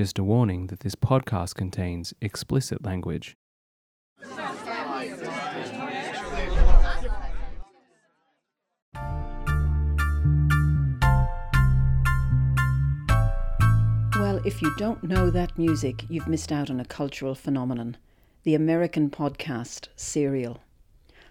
Just 0.00 0.18
a 0.18 0.24
warning 0.24 0.68
that 0.68 0.80
this 0.80 0.94
podcast 0.94 1.56
contains 1.56 2.14
explicit 2.22 2.82
language. 2.82 3.36
Well, 14.16 14.40
if 14.46 14.62
you 14.62 14.74
don't 14.78 15.04
know 15.04 15.28
that 15.28 15.58
music, 15.58 16.06
you've 16.08 16.26
missed 16.26 16.50
out 16.50 16.70
on 16.70 16.80
a 16.80 16.86
cultural 16.86 17.34
phenomenon 17.34 17.98
the 18.44 18.54
American 18.54 19.10
podcast 19.10 19.88
Serial. 19.96 20.62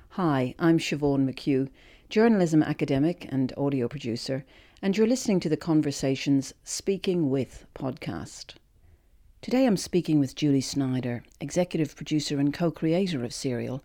Hi, 0.10 0.54
I'm 0.60 0.78
Siobhan 0.78 1.28
McHugh, 1.28 1.70
journalism 2.08 2.62
academic 2.62 3.28
and 3.32 3.52
audio 3.58 3.88
producer, 3.88 4.46
and 4.80 4.96
you're 4.96 5.08
listening 5.08 5.40
to 5.40 5.50
the 5.50 5.58
Conversations 5.58 6.54
Speaking 6.64 7.32
With 7.32 7.66
podcast. 7.74 8.59
Today 9.42 9.66
I'm 9.66 9.78
speaking 9.78 10.20
with 10.20 10.36
Julie 10.36 10.60
Snyder, 10.60 11.24
executive 11.40 11.96
producer 11.96 12.40
and 12.40 12.54
co 12.54 12.72
creator 12.72 13.24
of 13.24 13.34
Serial, 13.34 13.82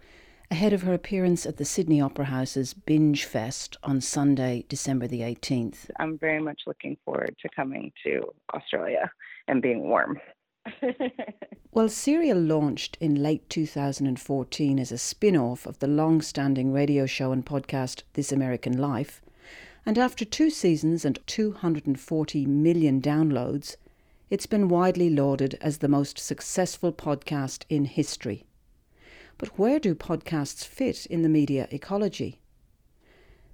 ahead 0.51 0.73
of 0.73 0.83
her 0.83 0.93
appearance 0.93 1.47
at 1.47 1.59
the 1.59 1.65
Sydney 1.65 2.01
Opera 2.01 2.25
House's 2.25 2.75
Binge 2.75 3.25
Fest 3.25 3.77
on 3.85 4.01
Sunday, 4.01 4.65
December 4.69 5.07
the 5.07 5.21
18th. 5.21 5.91
I'm 6.01 6.19
very 6.19 6.43
much 6.43 6.63
looking 6.67 6.97
forward 7.05 7.37
to 7.41 7.49
coming 7.55 7.93
to 8.05 8.23
Australia 8.53 9.13
and 9.47 9.63
being 9.63 9.85
warm. 9.89 10.21
well, 11.71 11.89
Serial 11.89 12.39
launched 12.39 12.99
in 13.01 13.23
late 13.23 13.49
2014 13.49 14.79
as 14.81 14.91
a 14.91 14.99
spin 14.99 15.37
off 15.37 15.67
of 15.67 15.79
the 15.79 15.87
long 15.87 16.21
standing 16.21 16.73
radio 16.73 17.07
show 17.07 17.31
and 17.31 17.47
podcast 17.47 18.03
This 18.15 18.33
American 18.33 18.77
Life 18.77 19.23
and 19.87 19.99
after 19.99 20.25
two 20.25 20.51
seasons 20.51 21.05
and 21.05 21.19
240 21.27 22.47
million 22.47 23.01
downloads, 23.01 23.77
it's 24.35 24.47
been 24.47 24.67
widely 24.67 25.09
lauded 25.09 25.57
as 25.61 25.79
the 25.79 25.87
most 25.87 26.19
successful 26.19 26.93
podcast 26.93 27.63
in 27.69 27.85
history. 27.85 28.45
But 29.39 29.57
where 29.57 29.79
do 29.79 29.95
podcasts 29.95 30.67
fit 30.67 31.07
in 31.07 31.23
the 31.23 31.29
media 31.29 31.69
ecology? 31.71 32.41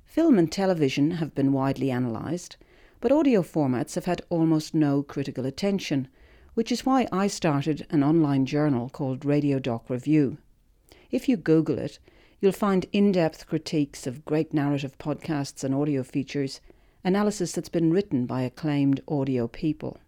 Film 0.06 0.38
and 0.38 0.50
television 0.50 1.10
have 1.12 1.34
been 1.34 1.52
widely 1.52 1.90
analysed, 1.90 2.56
but 2.98 3.12
audio 3.12 3.42
formats 3.42 3.94
have 3.94 4.06
had 4.06 4.22
almost 4.30 4.72
no 4.72 5.02
critical 5.02 5.44
attention, 5.44 6.08
which 6.54 6.72
is 6.72 6.86
why 6.86 7.06
I 7.12 7.26
started 7.26 7.86
an 7.90 8.02
online 8.02 8.46
journal 8.46 8.88
called 8.88 9.26
Radio 9.26 9.58
Doc 9.58 9.90
Review. 9.90 10.38
If 11.10 11.28
you 11.28 11.36
Google 11.36 11.78
it, 11.78 11.98
You'll 12.40 12.52
find 12.52 12.86
in 12.90 13.12
depth 13.12 13.46
critiques 13.46 14.06
of 14.06 14.24
great 14.24 14.54
narrative 14.54 14.96
podcasts 14.96 15.62
and 15.62 15.74
audio 15.74 16.02
features, 16.02 16.62
analysis 17.04 17.52
that's 17.52 17.68
been 17.68 17.92
written 17.92 18.24
by 18.24 18.40
acclaimed 18.40 19.02
audio 19.06 19.46
people. 19.46 19.98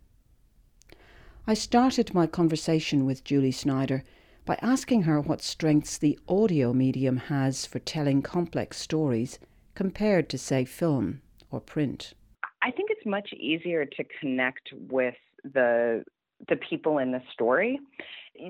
I 1.44 1.54
started 1.54 2.14
my 2.14 2.28
conversation 2.28 3.04
with 3.04 3.24
Julie 3.24 3.50
Snyder 3.50 4.04
by 4.44 4.56
asking 4.62 5.02
her 5.02 5.20
what 5.20 5.42
strengths 5.42 5.98
the 5.98 6.16
audio 6.28 6.72
medium 6.72 7.16
has 7.16 7.66
for 7.66 7.80
telling 7.80 8.22
complex 8.22 8.78
stories 8.78 9.40
compared 9.74 10.28
to, 10.28 10.38
say, 10.38 10.64
film 10.64 11.20
or 11.50 11.60
print. 11.60 12.14
I 12.62 12.70
think 12.70 12.90
it's 12.90 13.04
much 13.04 13.32
easier 13.32 13.84
to 13.84 14.04
connect 14.20 14.72
with 14.88 15.16
the 15.42 16.04
the 16.48 16.56
people 16.56 16.98
in 16.98 17.10
the 17.12 17.22
story 17.32 17.80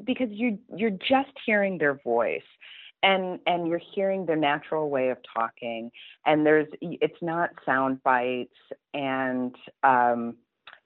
because 0.05 0.29
you 0.31 0.59
you're 0.77 0.91
just 0.91 1.33
hearing 1.47 1.79
their 1.79 1.99
voice 2.05 2.43
and 3.03 3.39
and 3.47 3.67
you're 3.67 3.81
hearing 3.95 4.27
their 4.27 4.37
natural 4.37 4.91
way 4.91 5.09
of 5.11 5.19
talking 5.35 5.91
and 6.27 6.47
there's 6.47 6.69
it's 6.81 7.21
not 7.23 7.51
sound 7.67 8.03
bites 8.03 8.55
and 8.95 9.55
um 9.83 10.37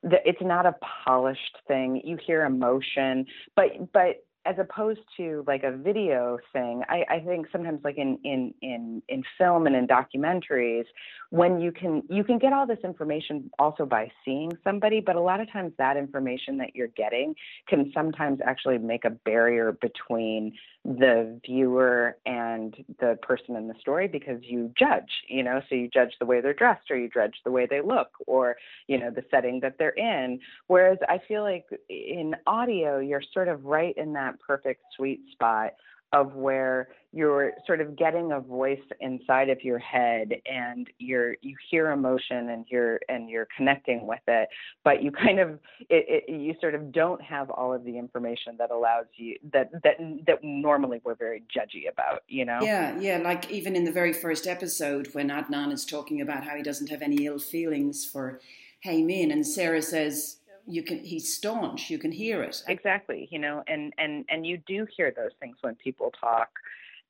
the, 0.03 0.17
it's 0.25 0.43
not 0.43 0.67
a 0.67 0.75
polished 1.07 1.59
thing. 1.67 2.01
You 2.05 2.19
hear 2.25 2.45
emotion 2.45 3.27
but 3.55 3.93
but 3.93 4.25
as 4.47 4.57
opposed 4.59 5.01
to 5.17 5.45
like 5.47 5.63
a 5.65 5.77
video 5.77 6.39
thing 6.53 6.83
I, 6.89 7.05
I 7.09 7.21
think 7.21 7.47
sometimes 7.51 7.81
like 7.85 7.99
in, 7.99 8.19
in 8.25 8.55
in 8.63 9.03
in 9.09 9.23
film 9.39 9.67
and 9.67 9.75
in 9.75 9.87
documentaries 9.87 10.85
when 11.31 11.61
you 11.61 11.73
can 11.73 12.03
you 12.09 12.25
can 12.25 12.39
get 12.39 12.53
all 12.53 12.67
this 12.67 12.79
information 12.85 13.51
also 13.59 13.85
by 13.85 14.11
seeing 14.25 14.53
somebody 14.65 15.01
but 15.01 15.17
a 15.17 15.21
lot 15.21 15.41
of 15.41 15.51
times 15.51 15.73
that 15.79 15.97
information 15.97 16.59
that 16.59 16.75
you're 16.75 16.89
getting 16.89 17.35
can 17.69 17.91
sometimes 17.95 18.41
actually 18.45 18.79
make 18.79 19.05
a 19.05 19.11
barrier 19.11 19.73
between 19.81 20.53
the 20.85 21.41
viewer 21.45 22.17
and 22.27 22.77
the 23.01 23.19
person 23.23 23.57
in 23.57 23.67
the 23.67 23.75
story 23.81 24.07
because 24.07 24.39
you 24.43 24.73
judge 24.79 25.11
you 25.29 25.43
know? 25.43 25.61
So 25.69 25.75
you 25.75 25.89
judge 25.89 26.13
the 26.21 26.27
way 26.27 26.41
they're 26.41 26.55
dressed 26.55 26.91
or 26.91 26.97
you 26.97 27.09
judge 27.13 27.35
the 27.45 27.51
way 27.51 27.67
they 27.69 27.81
look 27.81 28.11
or 28.27 28.57
you 28.87 28.99
know 28.99 29.11
the 29.11 29.25
setting 29.31 29.61
that 29.61 29.77
they're 29.79 29.91
in. 29.91 30.39
Whereas 30.67 30.99
i 31.09 31.19
feel 31.27 31.43
like 31.43 31.67
in 31.89 32.35
audio 32.47 32.99
you're 32.99 33.23
sort 33.33 33.49
of 33.49 33.65
right 33.65 33.97
in 33.97 34.13
that 34.15 34.36
perfect 34.37 34.83
sweet 34.97 35.21
spot 35.33 35.73
of 36.13 36.35
where 36.35 36.89
you're 37.13 37.53
sort 37.67 37.81
of 37.81 37.97
getting 37.97 38.33
a 38.33 38.41
voice 38.41 38.79
inside 39.01 39.49
of 39.49 39.63
your 39.63 39.79
head 39.79 40.33
and 40.47 40.89
you're 40.99 41.35
you 41.43 41.57
hear 41.71 41.91
emotion 41.91 42.51
and 42.51 42.65
you're 42.69 43.01
and 43.09 43.29
you're 43.29 43.49
connecting 43.57 44.07
with 44.07 44.21
it 44.29 44.49
but 44.85 45.03
you 45.03 45.11
kind 45.11 45.41
of 45.41 45.59
it, 45.89 46.25
it, 46.29 46.33
you 46.33 46.55
sort 46.61 46.75
of 46.75 46.93
don't 46.93 47.21
have 47.23 47.51
all 47.51 47.73
of 47.73 47.85
the 47.85 47.99
information 47.99 48.55
that 48.59 48.71
allows 48.71 49.07
you 49.17 49.37
that 49.53 49.71
that 49.83 49.97
that 50.27 50.39
normally 50.43 51.01
we're 51.05 51.15
very 51.15 51.43
judgy 51.55 51.91
about 51.91 52.23
you 52.29 52.45
know? 52.45 52.61
Yeah 52.63 52.99
yeah 53.01 53.19
like 53.19 53.51
even 53.51 53.75
in 53.75 53.85
the 53.85 53.93
very 53.93 54.13
first 54.13 54.47
episode 54.47 55.09
when 55.13 55.29
Adnan 55.29 55.73
is 55.73 55.85
talking 55.85 56.21
about 56.21 56.45
how 56.45 56.55
he 56.55 56.63
doesn't 56.63 56.91
have 56.91 57.03
any 57.03 57.27
ill 57.27 57.39
feelings 57.39 58.05
for 58.05 58.41
Hae 58.81 59.03
Min 59.03 59.33
and 59.33 59.47
Sarah 59.47 59.83
says 59.83 60.39
you 60.67 60.83
can 60.83 60.99
he's 60.99 61.35
staunch 61.35 61.91
you 61.91 61.99
can 61.99 62.13
hear 62.13 62.43
it. 62.43 62.63
Exactly 62.69 63.29
you 63.31 63.39
know 63.39 63.63
and 63.67 63.93
and 63.99 64.25
and 64.29 64.47
you 64.47 64.59
do 64.67 64.87
hear 64.97 65.13
those 65.15 65.33
things 65.41 65.57
when 65.61 65.75
people 65.77 66.13
talk. 66.21 66.49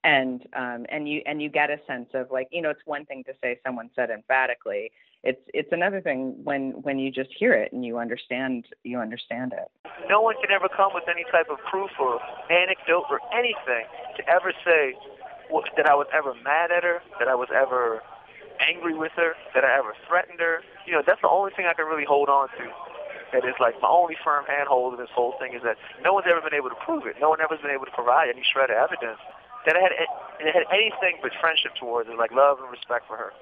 And 0.04 0.46
um 0.54 0.86
and 0.88 1.08
you 1.08 1.22
and 1.26 1.42
you 1.42 1.48
get 1.48 1.70
a 1.70 1.78
sense 1.86 2.08
of 2.14 2.30
like 2.30 2.48
you 2.50 2.62
know 2.62 2.70
it's 2.70 2.84
one 2.84 3.04
thing 3.06 3.24
to 3.24 3.32
say 3.42 3.58
someone 3.64 3.90
said 3.96 4.10
emphatically. 4.10 4.92
It's 5.24 5.40
it's 5.52 5.72
another 5.72 6.00
thing 6.00 6.36
when 6.44 6.82
when 6.82 6.98
you 6.98 7.10
just 7.10 7.30
hear 7.36 7.52
it 7.52 7.72
and 7.72 7.84
you 7.84 7.98
understand 7.98 8.66
you 8.84 8.98
understand 9.00 9.52
it. 9.52 9.70
No 10.08 10.20
one 10.20 10.36
can 10.40 10.52
ever 10.52 10.68
come 10.68 10.92
with 10.94 11.04
any 11.08 11.24
type 11.32 11.48
of 11.50 11.58
proof 11.70 11.90
or 11.98 12.20
anecdote 12.50 13.06
or 13.10 13.20
anything 13.34 13.86
to 14.16 14.28
ever 14.30 14.52
say 14.64 14.94
that 15.76 15.86
I 15.86 15.94
was 15.94 16.06
ever 16.12 16.34
mad 16.44 16.70
at 16.70 16.84
her 16.84 17.00
that 17.18 17.28
I 17.28 17.34
was 17.34 17.48
ever 17.54 18.02
angry 18.60 18.94
with 18.94 19.12
her 19.16 19.34
that 19.54 19.64
I 19.64 19.78
ever 19.78 19.94
threatened 20.06 20.38
her. 20.40 20.60
You 20.86 20.92
know 20.92 21.02
that's 21.04 21.22
the 21.22 21.28
only 21.28 21.52
thing 21.56 21.66
I 21.66 21.74
can 21.74 21.86
really 21.86 22.06
hold 22.06 22.28
on 22.28 22.48
to 22.50 22.70
that 23.32 23.44
is 23.44 23.54
like 23.58 23.74
my 23.82 23.88
only 23.88 24.16
firm 24.22 24.44
handhold 24.46 24.94
in 24.94 25.00
this 25.00 25.12
whole 25.14 25.34
thing 25.38 25.54
is 25.54 25.62
that 25.62 25.76
no 26.02 26.12
one's 26.12 26.26
ever 26.30 26.40
been 26.40 26.54
able 26.54 26.70
to 26.70 26.80
prove 26.84 27.06
it. 27.06 27.16
No 27.20 27.30
one 27.30 27.40
ever's 27.40 27.60
been 27.60 27.74
able 27.74 27.86
to 27.86 27.96
provide 27.96 28.28
any 28.28 28.42
shred 28.42 28.70
of 28.70 28.76
evidence 28.76 29.18
that 29.66 29.74
it 29.74 29.82
had, 29.82 29.92
it 30.40 30.54
had 30.54 30.64
anything 30.70 31.18
but 31.22 31.32
friendship 31.40 31.72
towards 31.78 32.08
it, 32.08 32.16
like 32.16 32.30
love 32.30 32.58
and 32.60 32.70
respect 32.70 33.06
for 33.06 33.16
her. 33.16 33.32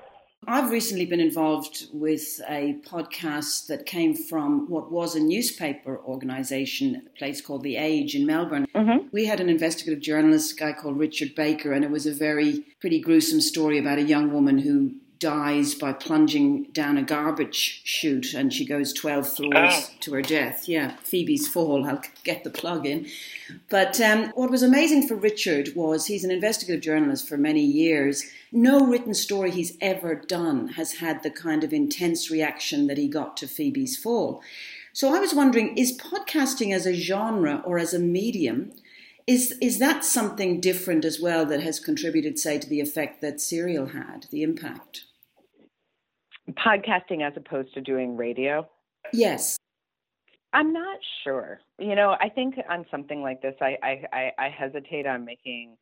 I've 0.47 0.71
recently 0.71 1.07
been 1.07 1.21
involved 1.21 1.87
with 1.93 2.41
a 2.49 2.77
podcast 2.87 3.67
that 3.69 3.87
came 3.87 4.15
from 4.15 4.69
what 4.69 4.93
was 4.93 5.15
a 5.15 5.21
newspaper 5.21 5.99
organization, 6.05 7.03
a 7.07 7.19
place 7.19 7.41
called 7.41 7.63
The 7.63 7.77
Age 7.77 8.15
in 8.15 8.27
Melbourne. 8.27 8.67
Mm-hmm. 8.75 9.09
We 9.11 9.25
had 9.25 9.41
an 9.41 9.49
investigative 9.49 10.03
journalist, 10.03 10.53
a 10.53 10.57
guy 10.57 10.73
called 10.75 10.99
Richard 10.99 11.35
Baker, 11.35 11.73
and 11.73 11.83
it 11.83 11.91
was 11.91 12.05
a 12.05 12.13
very 12.13 12.65
pretty 12.81 13.01
gruesome 13.01 13.41
story 13.41 13.79
about 13.79 13.99
a 13.99 14.03
young 14.03 14.33
woman 14.33 14.59
who 14.59 14.95
dies 15.25 15.75
by 15.75 15.91
plunging 15.91 16.65
down 16.65 16.99
a 16.99 17.03
garbage 17.03 17.81
chute 17.83 18.35
and 18.35 18.53
she 18.53 18.63
goes 18.63 18.93
12 18.93 19.27
floors 19.27 19.55
oh. 19.57 19.91
to 20.01 20.13
her 20.13 20.21
death. 20.21 20.69
Yeah, 20.69 20.97
Phoebe's 20.97 21.49
Fall. 21.49 21.87
I'll 21.87 22.03
get 22.25 22.45
the 22.45 22.51
plug 22.51 22.85
in. 22.85 23.07
But 23.71 23.99
um, 24.03 24.33
what 24.35 24.51
was 24.51 24.63
amazing 24.63 25.09
for 25.09 25.15
Richard 25.15 25.71
was 25.75 26.05
he's 26.05 26.25
an 26.25 26.31
investigative 26.31 26.83
journalist 26.83 27.27
for 27.27 27.39
many 27.39 27.65
years. 27.65 28.25
No 28.53 28.87
written 28.87 29.15
story 29.15 29.51
he's 29.51 29.79
ever 29.81 30.15
done 30.15 30.69
has 30.69 30.97
had 30.97 31.23
the 31.23 31.31
kind 31.31 31.65
of 31.65 31.73
intense 31.73 32.31
reaction 32.31 32.87
that 32.89 32.99
he 32.99 33.09
got 33.09 33.35
to 33.39 33.49
Phoebe's 33.49 33.97
Fall. 33.97 34.43
So 34.93 35.15
I 35.15 35.21
was 35.21 35.33
wondering 35.33 35.75
is 35.79 35.99
podcasting 35.99 36.75
as 36.75 36.85
a 36.85 36.93
genre 36.93 37.63
or 37.65 37.79
as 37.79 37.95
a 37.95 37.99
medium? 37.99 38.73
Is 39.27 39.57
is 39.63 39.79
that 39.79 40.05
something 40.05 40.61
different 40.61 41.03
as 41.07 41.19
well 41.19 41.47
that 41.47 41.63
has 41.63 41.81
contributed, 41.81 42.39
say, 42.39 42.59
to 42.59 42.69
the 42.69 42.83
effect 42.83 43.23
that 43.23 43.41
Serial 43.41 43.87
had, 43.87 44.27
the 44.31 44.43
impact? 44.43 45.07
Podcasting 46.65 47.27
as 47.27 47.33
opposed 47.37 47.75
to 47.75 47.81
doing 47.81 48.17
radio? 48.17 48.69
Yes. 49.13 49.57
I'm 50.53 50.73
not 50.73 50.99
sure. 51.25 51.61
You 51.79 51.97
know, 51.97 52.17
I 52.21 52.29
think 52.29 52.55
on 52.71 52.87
something 52.91 53.23
like 53.23 53.43
this, 53.43 53.55
I 53.61 53.77
I, 54.13 54.31
I 54.39 54.49
hesitate 54.49 55.07
on 55.07 55.25
making 55.25 55.77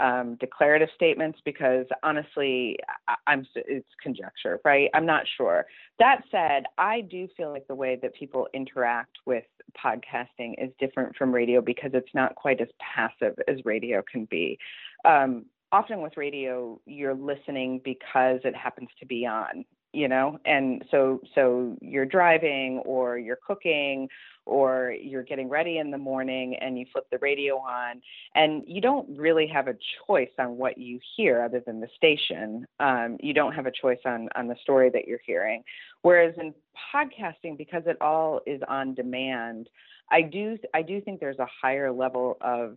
um, 0.00 0.36
declarative 0.40 0.88
statements 0.94 1.38
because 1.44 1.86
honestly, 2.02 2.76
I, 3.08 3.32
am 3.32 3.46
it's 3.54 3.88
conjecture, 4.02 4.60
right? 4.64 4.90
I'm 4.94 5.06
not 5.06 5.24
sure. 5.36 5.66
That 5.98 6.22
said, 6.30 6.64
I 6.78 7.00
do 7.02 7.28
feel 7.36 7.50
like 7.50 7.66
the 7.68 7.74
way 7.74 7.98
that 8.02 8.14
people 8.14 8.48
interact 8.54 9.16
with 9.26 9.44
podcasting 9.84 10.54
is 10.58 10.70
different 10.78 11.16
from 11.16 11.32
radio 11.32 11.60
because 11.60 11.90
it's 11.94 12.14
not 12.14 12.34
quite 12.34 12.60
as 12.60 12.68
passive 12.80 13.36
as 13.48 13.64
radio 13.64 14.02
can 14.10 14.26
be. 14.26 14.58
Um, 15.04 15.46
often 15.70 16.02
with 16.02 16.16
radio, 16.16 16.80
you're 16.86 17.14
listening 17.14 17.80
because 17.84 18.40
it 18.44 18.56
happens 18.56 18.88
to 19.00 19.06
be 19.06 19.26
on, 19.26 19.64
you 19.94 20.08
know 20.08 20.38
and 20.44 20.84
so 20.90 21.20
so 21.34 21.76
you're 21.80 22.04
driving 22.04 22.78
or 22.84 23.18
you're 23.18 23.38
cooking 23.46 24.08
or 24.46 24.94
you're 25.00 25.22
getting 25.22 25.48
ready 25.48 25.78
in 25.78 25.90
the 25.90 25.98
morning 25.98 26.54
and 26.60 26.78
you 26.78 26.84
flip 26.92 27.06
the 27.10 27.18
radio 27.18 27.56
on 27.56 28.02
and 28.34 28.62
you 28.66 28.80
don't 28.80 29.08
really 29.16 29.46
have 29.46 29.68
a 29.68 29.74
choice 30.06 30.28
on 30.38 30.58
what 30.58 30.76
you 30.76 30.98
hear 31.16 31.42
other 31.42 31.62
than 31.64 31.80
the 31.80 31.88
station. 31.96 32.66
Um, 32.78 33.16
you 33.20 33.32
don't 33.32 33.54
have 33.54 33.66
a 33.66 33.72
choice 33.72 34.00
on 34.04 34.28
on 34.36 34.48
the 34.48 34.56
story 34.62 34.90
that 34.90 35.08
you're 35.08 35.20
hearing. 35.24 35.62
Whereas 36.02 36.34
in 36.38 36.52
podcasting 36.94 37.56
because 37.56 37.84
it 37.86 37.96
all 38.00 38.40
is 38.46 38.60
on 38.68 38.94
demand 38.94 39.68
i 40.10 40.20
do 40.20 40.58
i 40.74 40.82
do 40.82 41.00
think 41.00 41.20
there's 41.20 41.38
a 41.38 41.46
higher 41.62 41.90
level 41.92 42.36
of 42.40 42.76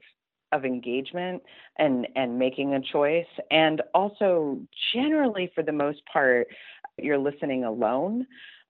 of 0.52 0.66
engagement 0.66 1.42
and 1.78 2.08
and 2.16 2.38
making 2.38 2.74
a 2.74 2.82
choice. 2.82 3.26
And 3.52 3.82
also 3.94 4.60
generally 4.94 5.52
for 5.54 5.64
the 5.64 5.72
most 5.72 6.02
part 6.12 6.48
you're 6.98 7.18
listening 7.18 7.64
alone 7.64 8.26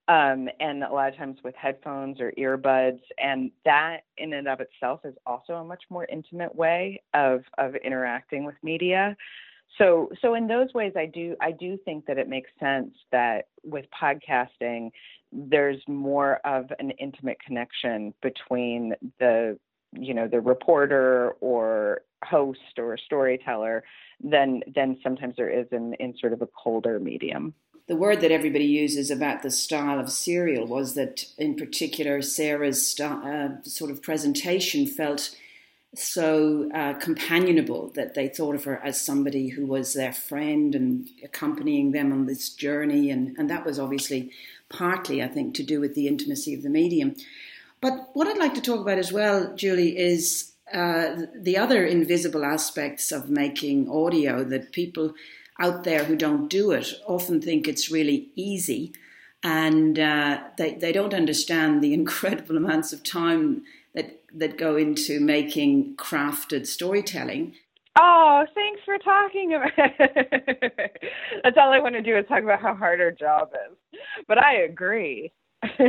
um, 0.08 0.48
and 0.60 0.84
a 0.84 0.92
lot 0.92 1.10
of 1.10 1.18
times 1.18 1.38
with 1.44 1.56
headphones 1.56 2.22
or 2.22 2.32
earbuds 2.38 3.02
and 3.18 3.52
that 3.66 4.02
in 4.18 4.34
and 4.34 4.48
of 4.48 4.62
itself 4.62 5.02
is 5.04 5.16
also 5.26 5.54
a 5.54 5.64
much 5.64 5.84
more 5.90 6.06
intimate 6.06 6.56
way 6.56 7.02
of 7.14 7.44
of 7.58 7.76
interacting 7.76 8.46
with 8.46 8.56
media. 8.64 9.16
So 9.78 10.10
so 10.22 10.36
in 10.36 10.48
those 10.48 10.74
ways 10.74 10.94
i 10.96 11.06
do 11.06 11.36
i 11.42 11.52
do 11.52 11.78
think 11.84 12.06
that 12.06 12.18
it 12.18 12.30
makes 12.30 12.50
sense 12.58 12.94
that 13.12 13.48
with 13.64 13.86
podcasting 14.02 14.92
there's 15.34 15.82
more 15.88 16.40
of 16.46 16.72
an 16.80 16.92
intimate 16.92 17.38
connection 17.46 18.14
between 18.22 18.94
the 19.20 19.60
you 19.94 20.14
know 20.14 20.28
the 20.28 20.42
reporter 20.42 21.32
or 21.42 22.02
host 22.24 22.78
or 22.78 22.98
storyteller 22.98 23.84
than 24.24 24.62
than 24.74 24.98
sometimes 25.04 25.36
there 25.38 25.50
is 25.50 25.68
in 25.72 25.94
in 25.96 26.16
sort 26.18 26.34
of 26.34 26.42
a 26.42 26.48
colder 26.48 27.00
medium. 27.00 27.54
The 27.88 27.96
word 27.96 28.20
that 28.20 28.32
everybody 28.32 28.66
uses 28.66 29.10
about 29.10 29.44
the 29.44 29.52
style 29.52 29.98
of 30.00 30.12
serial 30.12 30.68
was 30.68 30.94
that 30.96 31.24
in 31.38 31.56
particular 31.56 32.22
sarah's 32.22 33.00
uh, 33.00 33.62
sort 33.64 33.92
of 33.92 34.02
presentation 34.02 34.86
felt 34.86 35.36
so 35.96 36.70
uh, 36.76 36.94
companionable 36.96 37.92
that 37.96 38.14
they 38.14 38.28
thought 38.28 38.56
of 38.56 38.66
her 38.66 38.78
as 38.84 39.02
somebody 39.02 39.48
who 39.48 39.66
was 39.66 39.94
their 39.94 40.12
friend 40.12 40.76
and 40.76 41.10
accompanying 41.24 41.92
them 41.92 42.12
on 42.12 42.26
this 42.26 42.50
journey. 42.50 43.10
And, 43.10 43.36
and 43.38 43.50
that 43.50 43.66
was 43.66 43.80
obviously 43.80 44.32
partly 44.70 45.24
i 45.24 45.28
think 45.28 45.56
to 45.56 45.64
do 45.64 45.80
with 45.80 45.96
the 45.96 46.08
intimacy 46.08 46.54
of 46.54 46.64
the 46.64 46.70
medium 46.70 47.16
but 47.82 48.10
what 48.14 48.28
I'd 48.28 48.38
like 48.38 48.56
to 48.56 48.62
talk 48.62 48.82
about 48.82 48.98
as 48.98 49.12
well, 49.12 49.54
Julie, 49.56 49.98
is 49.98 50.54
uh, 50.74 51.16
the 51.36 51.58
other 51.58 51.86
invisible 51.86 52.44
aspects 52.44 53.12
of 53.12 53.30
making 53.30 53.90
audio 53.90 54.44
that 54.44 54.72
people 54.72 55.14
out 55.60 55.84
there 55.84 56.04
who 56.04 56.16
don't 56.16 56.50
do 56.50 56.72
it 56.72 56.94
often 57.08 57.42
think 57.42 57.68
it's 57.68 57.92
really 57.92 58.30
easy 58.36 58.94
and 59.44 60.00
uh, 60.00 60.40
they, 60.58 60.74
they 60.74 60.92
don't 60.92 61.14
understand 61.14 61.82
the 61.82 61.94
incredible 62.02 62.58
amounts 62.58 62.94
of 62.94 63.04
time 63.04 63.64
that, 63.94 64.22
that 64.34 64.58
go 64.58 64.76
into 64.76 65.20
making 65.20 65.96
crafted 65.96 66.68
storytelling. 66.68 67.56
Oh, 68.00 68.46
thanks 68.54 68.82
for 68.86 68.98
talking 69.00 69.56
about 69.56 69.72
it. 69.78 71.02
That's 71.44 71.58
all 71.58 71.74
I 71.74 71.80
want 71.80 71.96
to 71.96 72.02
do 72.02 72.16
is 72.16 72.26
talk 72.28 72.44
about 72.44 72.62
how 72.62 72.76
hard 72.76 73.02
our 73.02 73.12
job 73.12 73.50
is. 73.54 74.00
But 74.28 74.38
I 74.38 74.58
agree. 74.58 75.32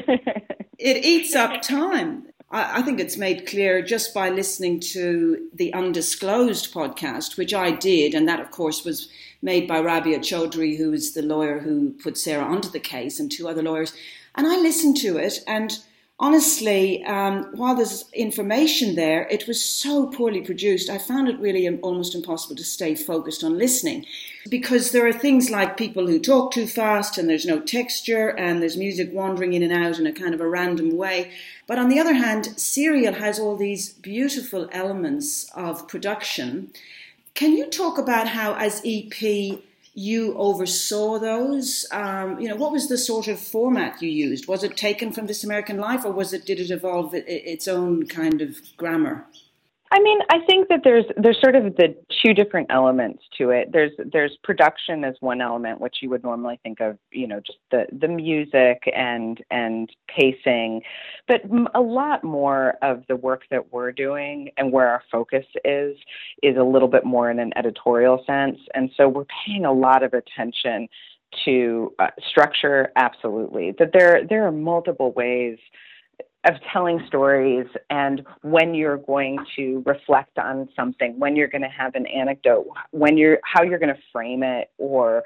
it 0.78 1.04
eats 1.04 1.34
up 1.34 1.62
time. 1.62 2.26
I, 2.50 2.78
I 2.78 2.82
think 2.82 3.00
it's 3.00 3.16
made 3.16 3.46
clear 3.46 3.82
just 3.82 4.14
by 4.14 4.30
listening 4.30 4.80
to 4.92 5.48
the 5.52 5.72
Undisclosed 5.74 6.72
podcast, 6.72 7.36
which 7.36 7.54
I 7.54 7.70
did, 7.70 8.14
and 8.14 8.28
that, 8.28 8.40
of 8.40 8.50
course, 8.50 8.84
was 8.84 9.08
made 9.42 9.68
by 9.68 9.80
Rabia 9.80 10.18
Chaudry, 10.18 10.76
who 10.76 10.92
is 10.92 11.14
the 11.14 11.22
lawyer 11.22 11.60
who 11.60 11.92
put 12.02 12.18
Sarah 12.18 12.44
onto 12.44 12.70
the 12.70 12.80
case, 12.80 13.20
and 13.20 13.30
two 13.30 13.48
other 13.48 13.62
lawyers. 13.62 13.92
And 14.34 14.46
I 14.46 14.56
listened 14.56 14.96
to 14.98 15.16
it, 15.18 15.40
and 15.46 15.78
honestly, 16.18 17.04
um, 17.04 17.50
while 17.54 17.74
there's 17.74 18.04
information 18.12 18.94
there, 18.94 19.26
it 19.28 19.46
was 19.46 19.62
so 19.62 20.06
poorly 20.06 20.40
produced. 20.40 20.90
I 20.90 20.98
found 20.98 21.28
it 21.28 21.38
really 21.38 21.68
almost 21.80 22.14
impossible 22.14 22.56
to 22.56 22.64
stay 22.64 22.94
focused 22.94 23.44
on 23.44 23.58
listening 23.58 24.06
because 24.48 24.92
there 24.92 25.06
are 25.06 25.12
things 25.12 25.50
like 25.50 25.76
people 25.76 26.06
who 26.06 26.18
talk 26.18 26.52
too 26.52 26.66
fast 26.66 27.18
and 27.18 27.28
there's 27.28 27.46
no 27.46 27.60
texture 27.60 28.28
and 28.28 28.62
there's 28.62 28.76
music 28.76 29.10
wandering 29.12 29.52
in 29.52 29.62
and 29.62 29.72
out 29.72 29.98
in 29.98 30.06
a 30.06 30.12
kind 30.12 30.34
of 30.34 30.40
a 30.40 30.48
random 30.48 30.96
way. 30.96 31.30
But 31.66 31.78
on 31.78 31.88
the 31.88 31.98
other 31.98 32.14
hand, 32.14 32.58
Serial 32.58 33.14
has 33.14 33.38
all 33.38 33.56
these 33.56 33.90
beautiful 33.90 34.68
elements 34.72 35.50
of 35.54 35.88
production. 35.88 36.70
Can 37.34 37.56
you 37.56 37.66
talk 37.66 37.98
about 37.98 38.28
how, 38.28 38.54
as 38.54 38.82
EP, 38.84 39.60
you 39.94 40.34
oversaw 40.36 41.18
those? 41.18 41.86
Um, 41.90 42.40
you 42.40 42.48
know, 42.48 42.56
what 42.56 42.72
was 42.72 42.88
the 42.88 42.98
sort 42.98 43.28
of 43.28 43.38
format 43.38 44.00
you 44.00 44.08
used? 44.08 44.46
Was 44.46 44.62
it 44.62 44.76
taken 44.76 45.12
from 45.12 45.26
This 45.26 45.44
American 45.44 45.78
Life, 45.78 46.04
or 46.04 46.12
was 46.12 46.32
it 46.32 46.46
did 46.46 46.60
it 46.60 46.70
evolve 46.70 47.12
its 47.14 47.68
own 47.68 48.06
kind 48.06 48.40
of 48.40 48.56
grammar? 48.76 49.26
I 49.90 50.00
mean, 50.00 50.18
I 50.30 50.40
think 50.46 50.68
that 50.68 50.80
there's 50.84 51.06
there's 51.16 51.40
sort 51.40 51.56
of 51.56 51.76
the 51.76 51.96
two 52.22 52.34
different 52.34 52.66
elements 52.70 53.24
to 53.38 53.50
it. 53.50 53.70
There's 53.72 53.92
there's 54.12 54.36
production 54.44 55.02
as 55.02 55.14
one 55.20 55.40
element, 55.40 55.80
which 55.80 55.96
you 56.02 56.10
would 56.10 56.22
normally 56.22 56.60
think 56.62 56.80
of, 56.80 56.98
you 57.10 57.26
know, 57.26 57.40
just 57.40 57.58
the 57.70 57.86
the 57.98 58.08
music 58.08 58.82
and 58.94 59.42
and 59.50 59.90
pacing, 60.08 60.82
but 61.26 61.40
a 61.74 61.80
lot 61.80 62.22
more 62.22 62.74
of 62.82 63.02
the 63.08 63.16
work 63.16 63.44
that 63.50 63.72
we're 63.72 63.92
doing 63.92 64.50
and 64.58 64.72
where 64.72 64.88
our 64.88 65.02
focus 65.10 65.46
is 65.64 65.96
is 66.42 66.56
a 66.58 66.62
little 66.62 66.88
bit 66.88 67.04
more 67.04 67.30
in 67.30 67.38
an 67.38 67.52
editorial 67.56 68.22
sense, 68.26 68.58
and 68.74 68.90
so 68.96 69.08
we're 69.08 69.26
paying 69.46 69.64
a 69.64 69.72
lot 69.72 70.02
of 70.02 70.12
attention 70.12 70.86
to 71.44 71.94
uh, 71.98 72.08
structure. 72.28 72.92
Absolutely, 72.96 73.74
that 73.78 73.92
there 73.94 74.26
there 74.28 74.46
are 74.46 74.52
multiple 74.52 75.12
ways 75.12 75.58
of 76.44 76.54
telling 76.72 77.02
stories 77.06 77.66
and 77.90 78.24
when 78.42 78.74
you're 78.74 78.96
going 78.96 79.38
to 79.56 79.82
reflect 79.84 80.38
on 80.38 80.68
something, 80.76 81.18
when 81.18 81.34
you're 81.34 81.48
going 81.48 81.62
to 81.62 81.68
have 81.68 81.94
an 81.94 82.06
anecdote, 82.06 82.66
when 82.92 83.16
you're 83.16 83.38
how 83.42 83.62
you're 83.62 83.78
going 83.78 83.94
to 83.94 84.00
frame 84.12 84.42
it 84.42 84.70
or 84.78 85.24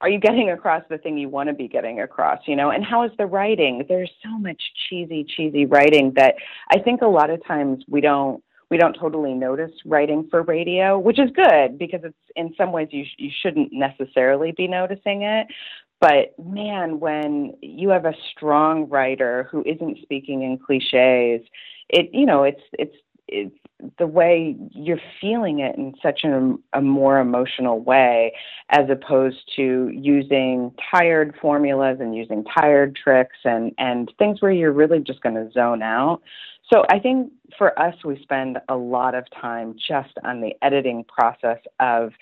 are 0.00 0.08
you 0.08 0.18
getting 0.18 0.50
across 0.50 0.82
the 0.88 0.98
thing 0.98 1.18
you 1.18 1.28
want 1.28 1.48
to 1.48 1.54
be 1.54 1.68
getting 1.68 2.00
across, 2.00 2.40
you 2.46 2.56
know? 2.56 2.70
And 2.70 2.84
how 2.84 3.04
is 3.04 3.10
the 3.18 3.26
writing? 3.26 3.84
There's 3.88 4.10
so 4.22 4.30
much 4.38 4.60
cheesy 4.88 5.24
cheesy 5.24 5.66
writing 5.66 6.12
that 6.16 6.36
I 6.70 6.78
think 6.78 7.02
a 7.02 7.06
lot 7.06 7.30
of 7.30 7.44
times 7.46 7.84
we 7.88 8.00
don't 8.00 8.42
we 8.70 8.78
don't 8.78 8.94
totally 8.98 9.34
notice 9.34 9.72
writing 9.84 10.26
for 10.30 10.42
radio, 10.42 10.98
which 10.98 11.18
is 11.18 11.28
good 11.34 11.78
because 11.78 12.00
it's 12.04 12.16
in 12.36 12.54
some 12.56 12.72
ways 12.72 12.88
you 12.90 13.04
sh- 13.04 13.16
you 13.18 13.30
shouldn't 13.42 13.70
necessarily 13.70 14.52
be 14.52 14.66
noticing 14.66 15.22
it. 15.22 15.46
But 16.02 16.34
man, 16.44 16.98
when 16.98 17.54
you 17.62 17.90
have 17.90 18.06
a 18.06 18.14
strong 18.32 18.88
writer 18.88 19.48
who 19.52 19.62
isn't 19.64 19.98
speaking 20.02 20.42
in 20.42 20.58
cliches, 20.58 21.46
it 21.88 22.10
you 22.12 22.26
know 22.26 22.42
it's 22.42 22.60
it's 22.72 22.96
it's 23.28 23.54
the 23.98 24.08
way 24.08 24.56
you're 24.72 25.00
feeling 25.20 25.60
it 25.60 25.76
in 25.76 25.94
such 26.02 26.24
a, 26.24 26.56
a 26.72 26.82
more 26.82 27.20
emotional 27.20 27.78
way 27.78 28.32
as 28.70 28.90
opposed 28.90 29.48
to 29.54 29.90
using 29.94 30.72
tired 30.90 31.36
formulas 31.40 31.98
and 32.00 32.16
using 32.16 32.44
tired 32.44 32.96
tricks 32.96 33.38
and 33.44 33.70
and 33.78 34.12
things 34.18 34.42
where 34.42 34.50
you're 34.50 34.72
really 34.72 34.98
just 34.98 35.20
going 35.20 35.36
to 35.36 35.52
zone 35.52 35.82
out. 35.82 36.20
So 36.72 36.84
i 36.88 36.98
think 36.98 37.30
for 37.56 37.78
us 37.78 37.94
we 38.04 38.20
spend 38.22 38.58
a 38.68 38.76
lot 38.76 39.14
of 39.14 39.24
time 39.40 39.76
just 39.76 40.14
on 40.24 40.40
the 40.40 40.52
editing 40.62 41.04
process 41.04 41.58
of 41.78 42.12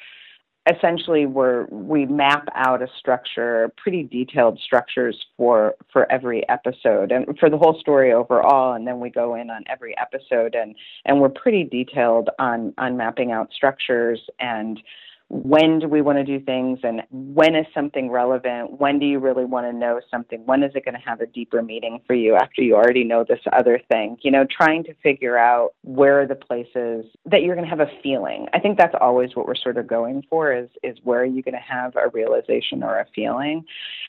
essentially 0.68 1.24
we're 1.24 1.64
we 1.70 2.04
map 2.04 2.46
out 2.54 2.82
a 2.82 2.88
structure 2.98 3.72
pretty 3.78 4.02
detailed 4.02 4.58
structures 4.62 5.16
for 5.36 5.74
for 5.90 6.10
every 6.12 6.46
episode 6.50 7.10
and 7.12 7.26
for 7.38 7.48
the 7.48 7.56
whole 7.56 7.78
story 7.80 8.12
overall 8.12 8.74
and 8.74 8.86
then 8.86 9.00
we 9.00 9.08
go 9.08 9.34
in 9.34 9.48
on 9.48 9.64
every 9.68 9.96
episode 9.96 10.54
and 10.54 10.74
and 11.06 11.18
we're 11.20 11.30
pretty 11.30 11.64
detailed 11.64 12.28
on 12.38 12.74
on 12.76 12.94
mapping 12.96 13.32
out 13.32 13.50
structures 13.52 14.20
and 14.38 14.80
when 15.30 15.78
do 15.78 15.86
we 15.86 16.02
want 16.02 16.18
to 16.18 16.24
do 16.24 16.44
things 16.44 16.80
and 16.82 17.02
when 17.10 17.54
is 17.54 17.64
something 17.72 18.10
relevant? 18.10 18.80
When 18.80 18.98
do 18.98 19.06
you 19.06 19.20
really 19.20 19.44
want 19.44 19.64
to 19.68 19.72
know 19.72 20.00
something? 20.10 20.44
When 20.44 20.64
is 20.64 20.72
it 20.74 20.84
going 20.84 20.96
to 20.96 21.08
have 21.08 21.20
a 21.20 21.26
deeper 21.26 21.62
meaning 21.62 22.00
for 22.04 22.14
you 22.14 22.34
after 22.34 22.62
you 22.62 22.74
already 22.74 23.04
know 23.04 23.24
this 23.26 23.38
other 23.52 23.80
thing? 23.88 24.18
You 24.22 24.32
know 24.32 24.44
trying 24.50 24.82
to 24.84 24.94
figure 25.02 25.38
out 25.38 25.74
where 25.82 26.20
are 26.20 26.26
the 26.26 26.34
places 26.34 27.06
that 27.26 27.42
you're 27.42 27.54
going 27.54 27.64
to 27.64 27.70
have 27.70 27.80
a 27.80 27.90
feeling. 28.02 28.48
I 28.52 28.58
think 28.58 28.76
that's 28.76 28.94
always 29.00 29.36
what 29.36 29.46
we're 29.46 29.54
sort 29.54 29.78
of 29.78 29.86
going 29.86 30.24
for 30.28 30.52
is 30.52 30.68
is 30.82 30.98
where 31.04 31.20
are 31.20 31.24
you 31.24 31.42
going 31.42 31.54
to 31.54 31.60
have 31.60 31.94
a 31.94 32.08
realization 32.12 32.82
or 32.82 32.98
a 32.98 33.06
feeling? 33.14 33.64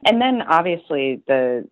And 0.05 0.19
then 0.19 0.41
obviously 0.41 1.21
the 1.27 1.67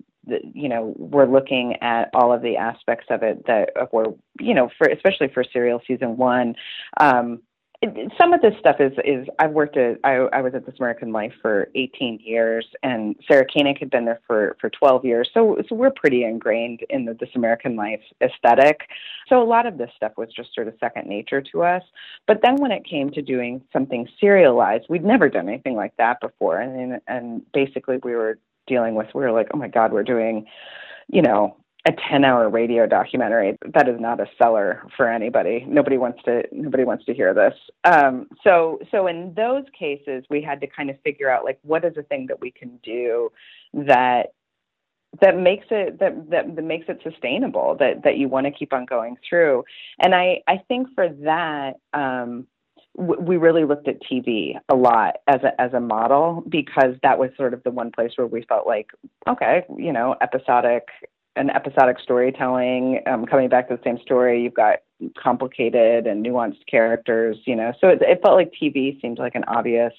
you 0.53 0.69
know 0.69 0.93
we're 0.97 1.25
looking 1.25 1.75
at 1.81 2.09
all 2.13 2.31
of 2.31 2.43
the 2.43 2.55
aspects 2.57 3.07
of 3.09 3.23
it 3.23 3.45
that 3.47 3.69
of 3.75 3.87
where 3.91 4.05
you 4.39 4.53
know 4.53 4.69
for 4.77 4.87
especially 4.87 5.27
for 5.33 5.43
serial 5.43 5.81
season 5.87 6.17
one 6.17 6.55
um 6.99 7.41
some 8.17 8.33
of 8.33 8.41
this 8.41 8.53
stuff 8.59 8.75
is 8.79 8.91
is 9.05 9.25
I've 9.39 9.51
worked 9.51 9.77
at 9.77 9.99
I, 10.03 10.15
I 10.33 10.41
was 10.41 10.53
at 10.53 10.65
This 10.65 10.75
American 10.79 11.13
Life 11.13 11.31
for 11.41 11.69
18 11.75 12.19
years, 12.21 12.67
and 12.83 13.15
Sarah 13.25 13.45
Koenig 13.45 13.79
had 13.79 13.89
been 13.89 14.03
there 14.03 14.19
for 14.27 14.57
for 14.59 14.69
12 14.69 15.05
years. 15.05 15.29
So 15.33 15.57
so 15.67 15.75
we're 15.75 15.91
pretty 15.91 16.25
ingrained 16.25 16.81
in 16.89 17.05
the 17.05 17.13
This 17.13 17.29
American 17.35 17.77
Life 17.77 18.01
aesthetic. 18.21 18.81
So 19.29 19.41
a 19.41 19.45
lot 19.45 19.65
of 19.65 19.77
this 19.77 19.91
stuff 19.95 20.11
was 20.17 20.27
just 20.35 20.53
sort 20.53 20.67
of 20.67 20.73
second 20.79 21.07
nature 21.07 21.41
to 21.41 21.63
us. 21.63 21.83
But 22.27 22.41
then 22.43 22.57
when 22.57 22.71
it 22.71 22.85
came 22.85 23.11
to 23.11 23.21
doing 23.21 23.61
something 23.71 24.09
serialized, 24.19 24.85
we'd 24.89 25.05
never 25.05 25.29
done 25.29 25.47
anything 25.47 25.75
like 25.75 25.95
that 25.97 26.19
before, 26.19 26.59
and 26.59 26.99
and 27.07 27.49
basically 27.53 27.97
we 28.03 28.13
were 28.13 28.39
dealing 28.67 28.95
with 28.95 29.07
we 29.15 29.21
were 29.21 29.31
like, 29.31 29.47
oh 29.53 29.57
my 29.57 29.69
God, 29.69 29.93
we're 29.93 30.03
doing, 30.03 30.45
you 31.07 31.21
know, 31.21 31.55
a 31.87 31.93
10 32.09 32.25
hour 32.25 32.49
radio 32.49 32.85
documentary. 32.85 33.57
That 33.73 33.87
is 33.87 33.99
not 33.99 34.19
a 34.19 34.25
seller 34.37 34.85
for 34.97 35.09
anybody. 35.09 35.65
Nobody 35.67 35.97
wants 35.97 36.21
to 36.23 36.43
nobody 36.51 36.83
wants 36.83 37.05
to 37.05 37.13
hear 37.13 37.33
this. 37.33 37.53
Um, 37.85 38.27
so 38.43 38.79
so 38.91 39.07
in 39.07 39.33
those 39.35 39.63
cases 39.77 40.25
we 40.29 40.41
had 40.41 40.59
to 40.61 40.67
kind 40.67 40.89
of 40.89 40.97
figure 41.03 41.29
out 41.29 41.45
like 41.45 41.59
what 41.63 41.85
is 41.85 41.95
a 41.97 42.03
thing 42.03 42.27
that 42.27 42.41
we 42.41 42.51
can 42.51 42.79
do 42.83 43.31
that 43.73 44.33
that 45.21 45.37
makes 45.37 45.67
it 45.71 45.99
that, 45.99 46.29
that 46.29 46.55
that 46.55 46.63
makes 46.63 46.87
it 46.89 46.99
sustainable 47.01 47.75
that 47.79 48.03
that 48.03 48.17
you 48.17 48.27
want 48.27 48.45
to 48.45 48.51
keep 48.51 48.73
on 48.73 48.85
going 48.85 49.15
through. 49.27 49.63
And 49.99 50.13
i 50.13 50.41
i 50.47 50.57
think 50.67 50.87
for 50.95 51.07
that 51.23 51.75
um 51.93 52.45
we 52.95 53.37
really 53.37 53.63
looked 53.63 53.87
at 53.87 54.01
TV 54.01 54.55
a 54.67 54.75
lot 54.75 55.17
as 55.27 55.41
a 55.43 55.61
as 55.61 55.73
a 55.73 55.79
model 55.79 56.43
because 56.49 56.95
that 57.03 57.17
was 57.17 57.29
sort 57.37 57.53
of 57.53 57.63
the 57.63 57.71
one 57.71 57.91
place 57.91 58.11
where 58.17 58.27
we 58.27 58.43
felt 58.43 58.67
like 58.67 58.91
okay, 59.29 59.63
you 59.77 59.93
know, 59.93 60.15
episodic 60.21 60.87
an 61.35 61.49
episodic 61.49 61.99
storytelling, 61.99 63.01
um, 63.05 63.25
coming 63.25 63.49
back 63.49 63.69
to 63.69 63.75
the 63.75 63.81
same 63.83 63.99
story. 64.01 64.41
You've 64.41 64.53
got 64.53 64.79
complicated 65.17 66.07
and 66.07 66.25
nuanced 66.25 66.65
characters, 66.69 67.37
you 67.45 67.55
know. 67.55 67.73
So 67.79 67.87
it, 67.87 68.01
it 68.01 68.21
felt 68.21 68.35
like 68.35 68.51
TV 68.61 68.99
seemed 69.01 69.19
like 69.19 69.35
an 69.35 69.45
obvious 69.45 69.93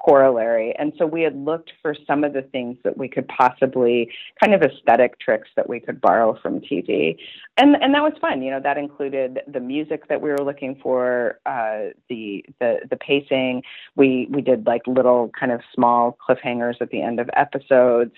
corollary. 0.00 0.74
And 0.78 0.92
so 0.96 1.06
we 1.06 1.22
had 1.22 1.36
looked 1.36 1.72
for 1.82 1.94
some 2.06 2.24
of 2.24 2.32
the 2.32 2.42
things 2.42 2.76
that 2.84 2.96
we 2.96 3.08
could 3.08 3.26
possibly 3.28 4.10
kind 4.40 4.54
of 4.54 4.62
aesthetic 4.62 5.18
tricks 5.18 5.48
that 5.56 5.68
we 5.68 5.80
could 5.80 6.00
borrow 6.00 6.38
from 6.40 6.60
TV. 6.60 7.16
And 7.56 7.76
and 7.82 7.94
that 7.94 8.02
was 8.02 8.12
fun. 8.20 8.42
You 8.42 8.52
know, 8.52 8.60
that 8.60 8.78
included 8.78 9.40
the 9.48 9.60
music 9.60 10.08
that 10.08 10.20
we 10.20 10.30
were 10.30 10.44
looking 10.44 10.76
for, 10.82 11.40
uh, 11.46 11.90
the 12.08 12.44
the 12.60 12.80
the 12.88 12.96
pacing. 12.96 13.62
We 13.96 14.28
we 14.30 14.42
did 14.42 14.66
like 14.66 14.82
little 14.86 15.30
kind 15.38 15.52
of 15.52 15.60
small 15.74 16.16
cliffhangers 16.28 16.80
at 16.80 16.90
the 16.90 17.02
end 17.02 17.20
of 17.20 17.28
episodes 17.34 18.12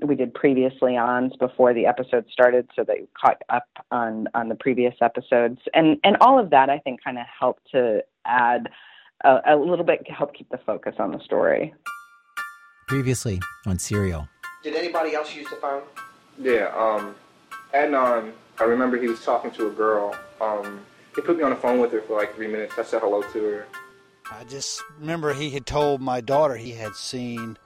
we 0.00 0.14
did 0.14 0.32
previously 0.32 0.96
ons 0.96 1.34
before 1.36 1.74
the 1.74 1.86
episode 1.86 2.24
started 2.30 2.68
so 2.76 2.84
they 2.84 3.06
caught 3.20 3.42
up 3.48 3.66
on 3.90 4.28
on 4.34 4.48
the 4.48 4.54
previous 4.54 4.94
episodes 5.00 5.58
and 5.74 5.98
and 6.04 6.16
all 6.20 6.38
of 6.38 6.50
that 6.50 6.70
i 6.70 6.78
think 6.78 7.02
kind 7.02 7.18
of 7.18 7.26
helped 7.26 7.68
to 7.70 8.02
add 8.24 8.68
a, 9.24 9.40
a 9.46 9.56
little 9.56 9.84
bit 9.84 10.08
help 10.10 10.34
keep 10.34 10.48
the 10.50 10.58
focus 10.58 10.96
on 10.98 11.12
the 11.12 11.20
story. 11.20 11.74
Previously 12.86 13.40
on 13.66 13.78
serial. 13.78 14.28
Did 14.62 14.74
anybody 14.74 15.14
else 15.14 15.34
use 15.34 15.48
the 15.50 15.56
phone? 15.56 15.82
Yeah 16.40 16.72
um 16.76 17.14
adnan 17.74 18.32
i 18.58 18.64
remember 18.64 18.96
he 19.00 19.08
was 19.08 19.24
talking 19.24 19.50
to 19.52 19.68
a 19.68 19.70
girl. 19.70 20.16
Um 20.40 20.80
he 21.14 21.22
put 21.22 21.36
me 21.36 21.42
on 21.42 21.50
the 21.50 21.56
phone 21.56 21.80
with 21.80 21.92
her 21.92 22.00
for 22.02 22.16
like 22.16 22.34
three 22.34 22.46
minutes. 22.46 22.74
I 22.78 22.84
said 22.84 23.00
hello 23.02 23.22
to 23.22 23.44
her. 23.44 23.66
I 24.30 24.44
just 24.44 24.82
remember 25.00 25.32
he 25.32 25.50
had 25.50 25.66
told 25.66 26.00
my 26.00 26.20
daughter 26.20 26.54
he 26.56 26.72
had 26.72 26.94
seen 26.94 27.56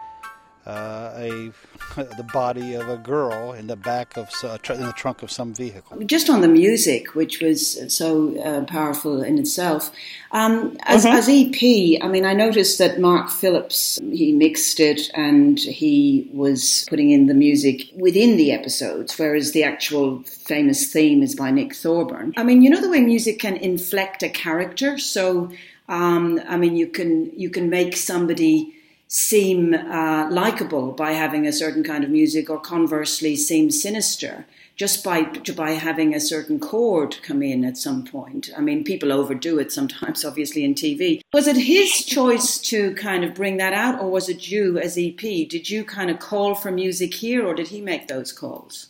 uh, 0.67 1.13
a 1.17 1.53
the 1.97 2.27
body 2.33 2.75
of 2.75 2.89
a 2.89 2.97
girl 2.97 3.53
in 3.53 3.67
the 3.67 3.77
back 3.77 4.17
of 4.17 4.31
uh, 4.45 4.57
in 4.73 4.87
the 4.87 4.95
trunk 4.97 5.23
of 5.23 5.31
some 5.31 5.53
vehicle. 5.53 5.99
Just 6.05 6.31
on 6.31 6.41
the 6.41 6.49
music, 6.49 7.15
which 7.15 7.41
was 7.41 7.93
so 7.95 8.41
uh, 8.41 8.65
powerful 8.65 9.23
in 9.23 9.39
itself, 9.39 9.91
um, 10.31 10.77
as, 10.85 11.05
mm-hmm. 11.05 11.17
as, 11.17 11.29
EP, 11.29 12.03
I 12.03 12.09
mean, 12.09 12.25
I 12.25 12.33
noticed 12.33 12.79
that 12.79 13.01
Mark 13.01 13.31
Phillips 13.31 13.99
he 14.11 14.33
mixed 14.33 14.81
it 14.81 15.11
and 15.15 15.59
he 15.59 16.31
was 16.33 16.87
putting 16.89 17.11
in 17.11 17.27
the 17.27 17.35
music 17.35 17.89
within 17.95 18.37
the 18.37 18.53
episodes, 18.53 19.19
whereas 19.19 19.53
the 19.53 19.65
actual 19.65 20.23
famous 20.23 20.91
theme 20.91 21.23
is 21.23 21.35
by 21.35 21.51
Nick 21.51 21.75
Thorburn. 21.75 22.33
I 22.37 22.45
mean, 22.45 22.63
you 22.63 22.71
know 22.71 22.81
the 22.81 22.91
way 22.91 23.01
music 23.01 23.39
can 23.41 23.57
inflect 23.57 24.23
a 24.23 24.29
character, 24.29 24.99
so. 24.99 25.51
Um, 25.89 26.41
I 26.49 26.57
mean, 26.57 26.77
you 26.77 26.87
can 26.87 27.37
you 27.39 27.51
can 27.51 27.69
make 27.69 27.97
somebody 27.97 28.73
seem 29.13 29.75
uh, 29.75 30.27
likable 30.31 30.91
by 30.93 31.13
having 31.13 31.47
a 31.47 31.53
certain 31.53 31.85
kind 31.85 32.03
of 32.03 32.09
music, 32.09 32.49
or 32.49 32.59
conversely, 32.59 33.37
seem 33.37 33.71
sinister 33.71 34.47
just 34.75 35.05
by 35.05 35.25
by 35.55 35.73
having 35.73 36.15
a 36.15 36.21
certain 36.21 36.59
chord 36.59 37.19
come 37.23 37.43
in 37.43 37.63
at 37.63 37.77
some 37.77 38.05
point. 38.05 38.49
I 38.57 38.63
mean, 38.63 38.85
people 38.85 39.13
overdo 39.13 39.59
it 39.59 39.71
sometimes, 39.71 40.25
obviously 40.31 40.65
in 40.65 40.75
TV. 40.75 41.21
Was 41.35 41.47
it 41.47 41.57
his 41.57 42.07
choice 42.07 42.59
to 42.71 42.95
kind 42.95 43.23
of 43.23 43.35
bring 43.35 43.59
that 43.59 43.75
out, 43.75 44.01
or 44.01 44.11
was 44.11 44.31
it 44.31 44.51
you 44.51 44.79
as 44.79 44.97
EP? 44.97 45.21
Did 45.21 45.69
you 45.69 45.85
kind 45.85 46.11
of 46.11 46.19
call 46.19 46.55
for 46.55 46.71
music 46.71 47.13
here, 47.13 47.47
or 47.47 47.53
did 47.53 47.69
he 47.69 47.83
make 47.83 48.09
those 48.09 48.33
calls? 48.33 48.89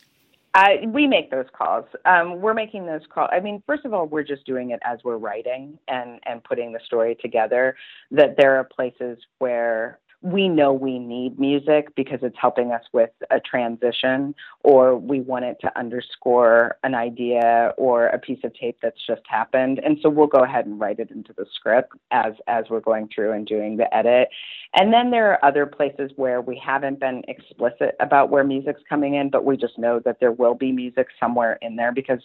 We 0.87 1.07
make 1.07 1.31
those 1.31 1.47
calls. 1.57 1.87
Um, 2.05 2.43
we're 2.43 2.53
making 2.53 2.85
those 2.85 3.01
calls. 3.09 3.31
I 3.33 3.41
mean, 3.41 3.63
first 3.67 3.87
of 3.87 3.95
all, 3.95 4.07
we're 4.07 4.23
just 4.23 4.45
doing 4.45 4.71
it 4.71 4.81
as 4.85 4.99
we're 5.03 5.17
writing 5.17 5.79
and 5.89 6.21
and 6.27 6.45
putting 6.45 6.73
the 6.73 6.81
story 6.85 7.17
together. 7.21 7.75
That 8.11 8.37
there 8.37 8.57
are 8.57 8.65
places 8.65 9.19
where 9.39 9.99
we 10.23 10.49
know 10.49 10.73
we 10.73 10.99
need 10.99 11.39
music 11.39 11.95
because 11.97 12.21
it's 12.23 12.37
helping 12.41 12.71
us 12.71 12.83
with 12.93 13.11
a 13.31 13.41
transition, 13.41 14.35
or 14.63 14.97
we 14.97 15.21
want 15.21 15.45
it 15.45 15.57
to 15.61 15.79
underscore 15.79 16.77
an 16.85 16.95
idea 16.95 17.75
or 17.77 18.07
a 18.07 18.19
piece 18.19 18.39
of 18.45 18.55
tape 18.55 18.79
that's 18.81 19.05
just 19.05 19.23
happened. 19.27 19.81
And 19.85 19.99
so 20.01 20.09
we'll 20.09 20.29
go 20.29 20.45
ahead 20.45 20.67
and 20.67 20.79
write 20.79 21.01
it 21.01 21.11
into 21.11 21.33
the 21.37 21.45
script 21.53 21.93
as 22.13 22.35
as 22.47 22.65
we're 22.71 22.81
going 22.81 23.09
through 23.13 23.33
and 23.33 23.47
doing 23.47 23.77
the 23.77 23.93
edit. 23.95 24.29
And 24.75 24.93
then 24.93 25.11
there 25.11 25.33
are 25.33 25.45
other 25.45 25.67
places 25.67 26.13
where 26.17 26.41
we 26.41 26.61
haven't 26.65 27.01
been 27.01 27.23
explicit 27.27 27.97
about 27.99 28.31
where 28.31 28.45
music's 28.45 28.83
coming 28.89 29.15
in, 29.15 29.29
but 29.29 29.45
we 29.45 29.57
just 29.57 29.77
know 29.79 30.01
that 30.05 30.19
there 30.21 30.33
will 30.33 30.55
be 30.55 30.73
music 30.73 31.09
somewhere 31.19 31.59
in 31.63 31.77
there 31.77 31.93
because 31.93 32.21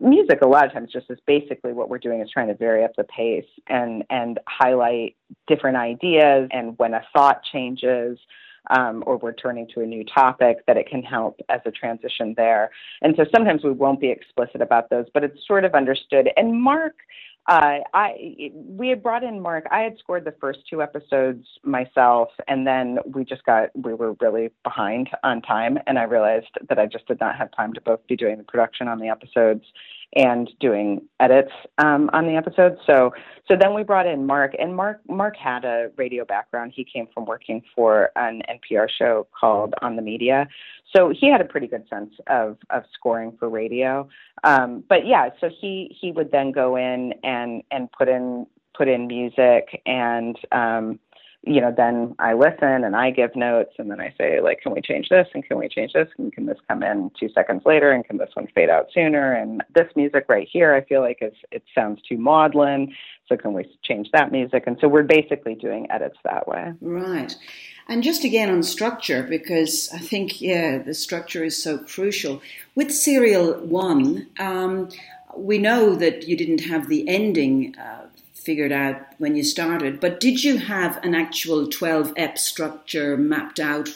music 0.00 0.40
a 0.42 0.48
lot 0.48 0.64
of 0.64 0.72
times 0.72 0.90
just 0.92 1.10
is 1.10 1.18
basically 1.26 1.72
what 1.72 1.88
we're 1.88 1.98
doing 1.98 2.20
is 2.20 2.30
trying 2.30 2.48
to 2.48 2.54
vary 2.54 2.84
up 2.84 2.92
the 2.96 3.04
pace 3.04 3.44
and 3.68 4.02
and 4.08 4.40
highlight 4.48 5.14
different 5.46 5.76
ideas 5.76 6.48
and 6.52 6.78
when 6.78 6.94
a 6.94 7.02
thought 7.12 7.33
changes 7.52 8.18
um, 8.70 9.04
or 9.06 9.16
we're 9.18 9.34
turning 9.34 9.68
to 9.74 9.80
a 9.80 9.86
new 9.86 10.04
topic, 10.04 10.64
that 10.66 10.76
it 10.76 10.88
can 10.88 11.02
help 11.02 11.40
as 11.48 11.60
a 11.66 11.70
transition 11.70 12.34
there. 12.36 12.70
And 13.02 13.14
so 13.16 13.24
sometimes 13.34 13.62
we 13.62 13.72
won't 13.72 14.00
be 14.00 14.08
explicit 14.08 14.60
about 14.62 14.90
those, 14.90 15.06
but 15.12 15.24
it's 15.24 15.46
sort 15.46 15.64
of 15.64 15.74
understood. 15.74 16.30
And 16.36 16.60
Mark, 16.60 16.94
uh, 17.46 17.80
I 17.92 18.50
we 18.54 18.88
had 18.88 19.02
brought 19.02 19.22
in 19.22 19.38
Mark. 19.38 19.66
I 19.70 19.80
had 19.80 19.98
scored 19.98 20.24
the 20.24 20.34
first 20.40 20.60
two 20.68 20.80
episodes 20.80 21.46
myself, 21.62 22.30
and 22.48 22.66
then 22.66 22.98
we 23.04 23.22
just 23.22 23.44
got 23.44 23.68
we 23.74 23.92
were 23.92 24.14
really 24.20 24.48
behind 24.62 25.10
on 25.22 25.42
time, 25.42 25.78
and 25.86 25.98
I 25.98 26.04
realized 26.04 26.56
that 26.66 26.78
I 26.78 26.86
just 26.86 27.06
did 27.06 27.20
not 27.20 27.36
have 27.36 27.50
time 27.52 27.74
to 27.74 27.82
both 27.82 28.00
be 28.06 28.16
doing 28.16 28.38
the 28.38 28.44
production 28.44 28.88
on 28.88 28.98
the 28.98 29.08
episodes 29.08 29.66
and 30.14 30.50
doing 30.60 31.02
edits 31.20 31.52
um, 31.78 32.10
on 32.12 32.26
the 32.26 32.34
episodes. 32.36 32.76
So 32.86 33.12
so 33.46 33.56
then 33.60 33.74
we 33.74 33.82
brought 33.82 34.06
in 34.06 34.26
Mark, 34.26 34.54
and 34.58 34.74
Mark 34.74 35.00
Mark 35.08 35.36
had 35.36 35.64
a 35.64 35.90
radio 35.96 36.24
background. 36.24 36.72
He 36.74 36.84
came 36.84 37.06
from 37.12 37.26
working 37.26 37.62
for 37.74 38.10
an 38.16 38.42
NPR 38.48 38.88
show 38.88 39.26
called 39.38 39.74
On 39.82 39.96
the 39.96 40.02
Media, 40.02 40.48
so 40.94 41.12
he 41.18 41.30
had 41.30 41.40
a 41.40 41.44
pretty 41.44 41.66
good 41.66 41.86
sense 41.88 42.14
of 42.28 42.56
of 42.70 42.84
scoring 42.94 43.36
for 43.38 43.48
radio. 43.48 44.08
Um, 44.44 44.84
but 44.88 45.06
yeah, 45.06 45.30
so 45.40 45.50
he 45.60 45.94
he 46.00 46.10
would 46.12 46.30
then 46.30 46.52
go 46.52 46.76
in 46.76 47.14
and 47.22 47.62
and 47.70 47.90
put 47.92 48.08
in 48.08 48.46
put 48.74 48.88
in 48.88 49.06
music 49.06 49.80
and 49.86 50.36
um, 50.52 50.98
you 51.46 51.60
know, 51.60 51.72
then 51.76 52.14
I 52.18 52.32
listen 52.32 52.84
and 52.84 52.96
I 52.96 53.10
give 53.10 53.36
notes 53.36 53.72
and 53.78 53.90
then 53.90 54.00
I 54.00 54.14
say, 54.16 54.40
like, 54.40 54.62
can 54.62 54.72
we 54.72 54.80
change 54.80 55.08
this 55.10 55.28
and 55.34 55.44
can 55.44 55.58
we 55.58 55.68
change 55.68 55.92
this 55.92 56.08
and 56.16 56.32
can 56.32 56.46
this 56.46 56.58
come 56.68 56.82
in 56.82 57.10
two 57.18 57.28
seconds 57.34 57.62
later 57.66 57.90
and 57.90 58.04
can 58.04 58.16
this 58.16 58.30
one 58.34 58.46
fade 58.54 58.70
out 58.70 58.88
sooner? 58.94 59.32
And 59.32 59.62
this 59.74 59.88
music 59.94 60.24
right 60.28 60.48
here, 60.50 60.74
I 60.74 60.82
feel 60.84 61.02
like 61.02 61.18
is 61.20 61.34
it 61.50 61.62
sounds 61.74 62.00
too 62.08 62.16
maudlin, 62.16 62.94
so 63.28 63.36
can 63.36 63.52
we 63.52 63.64
change 63.82 64.08
that 64.12 64.32
music? 64.32 64.64
And 64.66 64.78
so 64.80 64.88
we're 64.88 65.02
basically 65.02 65.54
doing 65.54 65.90
edits 65.90 66.16
that 66.24 66.48
way. 66.48 66.72
Right. 66.80 67.34
And 67.88 68.02
just 68.02 68.24
again 68.24 68.48
on 68.50 68.62
structure, 68.62 69.22
because 69.22 69.90
I 69.92 69.98
think 69.98 70.40
yeah, 70.40 70.78
the 70.78 70.94
structure 70.94 71.44
is 71.44 71.62
so 71.62 71.76
crucial. 71.76 72.40
With 72.74 72.90
Serial 72.90 73.54
One, 73.60 74.28
um, 74.38 74.88
we 75.36 75.58
know 75.58 75.94
that 75.94 76.26
you 76.26 76.36
didn't 76.36 76.60
have 76.60 76.88
the 76.88 77.06
ending. 77.06 77.76
Uh, 77.76 78.06
figured 78.44 78.72
out 78.72 79.00
when 79.18 79.34
you 79.36 79.42
started. 79.42 80.00
But 80.00 80.20
did 80.20 80.44
you 80.44 80.58
have 80.58 81.02
an 81.04 81.14
actual 81.14 81.68
12 81.68 82.12
ep 82.16 82.38
structure 82.38 83.16
mapped 83.16 83.58
out 83.58 83.88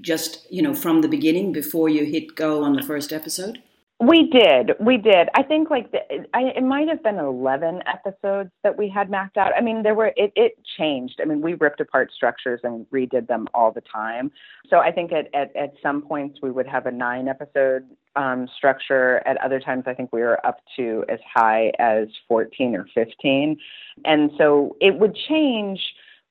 just, 0.00 0.46
you 0.50 0.62
know, 0.62 0.74
from 0.74 1.02
the 1.02 1.08
beginning 1.08 1.52
before 1.52 1.88
you 1.88 2.04
hit 2.04 2.34
go 2.34 2.62
on 2.62 2.74
the 2.74 2.82
first 2.82 3.12
episode? 3.12 3.60
We 4.00 4.30
did. 4.30 4.72
We 4.80 4.96
did. 4.96 5.28
I 5.34 5.42
think 5.42 5.68
like 5.68 5.92
the, 5.92 5.98
I, 6.32 6.52
it 6.56 6.64
might 6.64 6.88
have 6.88 7.02
been 7.02 7.18
11 7.18 7.82
episodes 7.86 8.50
that 8.64 8.78
we 8.78 8.88
had 8.88 9.10
mapped 9.10 9.36
out. 9.36 9.52
I 9.54 9.60
mean, 9.60 9.82
there 9.82 9.94
were, 9.94 10.14
it, 10.16 10.32
it 10.36 10.58
changed. 10.78 11.20
I 11.20 11.26
mean, 11.26 11.42
we 11.42 11.52
ripped 11.52 11.80
apart 11.80 12.10
structures 12.10 12.60
and 12.64 12.86
redid 12.90 13.28
them 13.28 13.46
all 13.52 13.70
the 13.70 13.82
time. 13.82 14.32
So 14.70 14.78
I 14.78 14.90
think 14.90 15.12
at, 15.12 15.26
at, 15.34 15.54
at 15.54 15.74
some 15.82 16.00
points 16.00 16.38
we 16.42 16.50
would 16.50 16.66
have 16.66 16.86
a 16.86 16.90
nine 16.90 17.28
episode 17.28 17.84
um, 18.16 18.48
structure. 18.56 19.20
At 19.26 19.36
other 19.42 19.60
times, 19.60 19.84
I 19.86 19.92
think 19.92 20.14
we 20.14 20.22
were 20.22 20.44
up 20.46 20.60
to 20.76 21.04
as 21.10 21.18
high 21.34 21.70
as 21.78 22.08
14 22.26 22.74
or 22.74 22.86
15. 22.94 23.58
And 24.06 24.30
so 24.38 24.76
it 24.80 24.98
would 24.98 25.14
change 25.28 25.78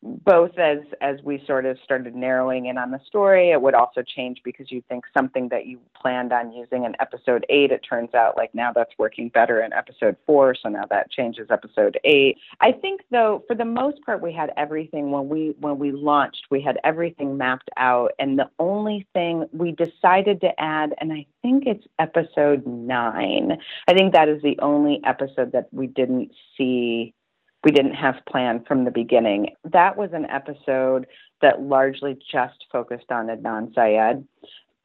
both 0.02 0.58
as 0.58 0.80
as 1.02 1.18
we 1.24 1.44
sort 1.46 1.66
of 1.66 1.78
started 1.84 2.16
narrowing 2.16 2.68
in 2.68 2.78
on 2.78 2.90
the 2.90 3.00
story 3.06 3.52
it 3.52 3.62
would 3.62 3.74
also 3.74 4.02
change 4.02 4.40
because 4.46 4.72
you 4.72 4.82
think 4.88 5.04
something 5.14 5.50
that 5.50 5.66
you 5.66 5.78
planned 5.94 6.32
on 6.32 6.54
using 6.54 6.86
in 6.86 6.96
episode 7.02 7.46
8 7.50 7.72
it 7.72 7.80
turns 7.80 8.14
out 8.14 8.38
like 8.38 8.54
now 8.56 8.72
that's 8.72 8.94
working 8.98 9.28
better 9.28 9.62
in 9.62 9.74
episode 9.74 10.16
4 10.26 10.56
so 10.56 10.70
now 10.70 10.86
that 10.90 11.12
changes 11.12 11.48
episode 11.52 12.00
8 12.06 12.38
i 12.62 12.72
think 12.72 13.02
though 13.12 13.44
for 13.46 13.56
the 13.56 13.66
most 13.66 14.02
part 14.06 14.22
we 14.22 14.32
had 14.32 14.52
everything 14.56 15.12
when 15.12 15.28
we 15.28 15.54
when 15.60 15.78
we 15.78 15.92
launched 15.92 16.46
we 16.50 16.62
had 16.62 16.78
everything 16.86 17.38
mapped 17.38 17.70
out 17.76 18.12
and 18.20 18.40
the 18.40 18.50
only 18.58 19.06
thing 19.14 19.46
we 19.52 19.74
decided 19.74 20.40
to 20.40 20.50
add 20.62 20.94
and 21.02 21.12
i 21.12 21.26
think 21.42 21.66
it's 21.66 21.86
episode 22.00 22.66
9 22.66 23.58
i 23.90 23.94
think 23.94 24.14
that 24.14 24.30
is 24.30 24.42
the 24.44 24.58
only 24.62 25.02
episode 25.04 25.52
that 25.52 25.68
we 25.74 25.88
didn't 25.88 26.32
see 26.58 27.14
we 27.64 27.72
didn't 27.72 27.96
have 27.96 28.16
planned 28.30 28.66
from 28.68 28.86
the 28.86 28.92
beginning. 28.92 29.56
That 29.64 29.98
was 29.98 30.12
an 30.14 30.26
episode 30.26 31.08
that 31.42 31.62
largely 31.62 32.18
just 32.32 32.66
focused 32.72 33.12
on 33.12 33.28
Adnan 33.28 33.74
Syed 33.74 34.26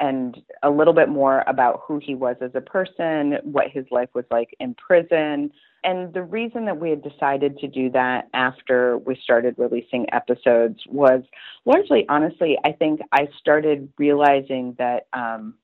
and 0.00 0.36
a 0.62 0.70
little 0.70 0.92
bit 0.92 1.08
more 1.08 1.44
about 1.46 1.82
who 1.86 2.00
he 2.02 2.14
was 2.14 2.36
as 2.40 2.50
a 2.54 2.60
person, 2.60 3.38
what 3.44 3.70
his 3.70 3.86
life 3.90 4.08
was 4.14 4.24
like 4.30 4.54
in 4.58 4.74
prison. 4.74 5.50
And 5.84 6.12
the 6.12 6.22
reason 6.22 6.64
that 6.64 6.80
we 6.80 6.90
had 6.90 7.02
decided 7.02 7.58
to 7.58 7.68
do 7.68 7.90
that 7.90 8.28
after 8.34 8.98
we 8.98 9.18
started 9.22 9.54
releasing 9.56 10.06
episodes 10.12 10.80
was 10.88 11.22
largely, 11.64 12.06
honestly, 12.08 12.58
I 12.64 12.72
think 12.72 13.00
I 13.12 13.28
started 13.38 13.92
realizing 13.98 14.74
that 14.78 15.06
um, 15.12 15.54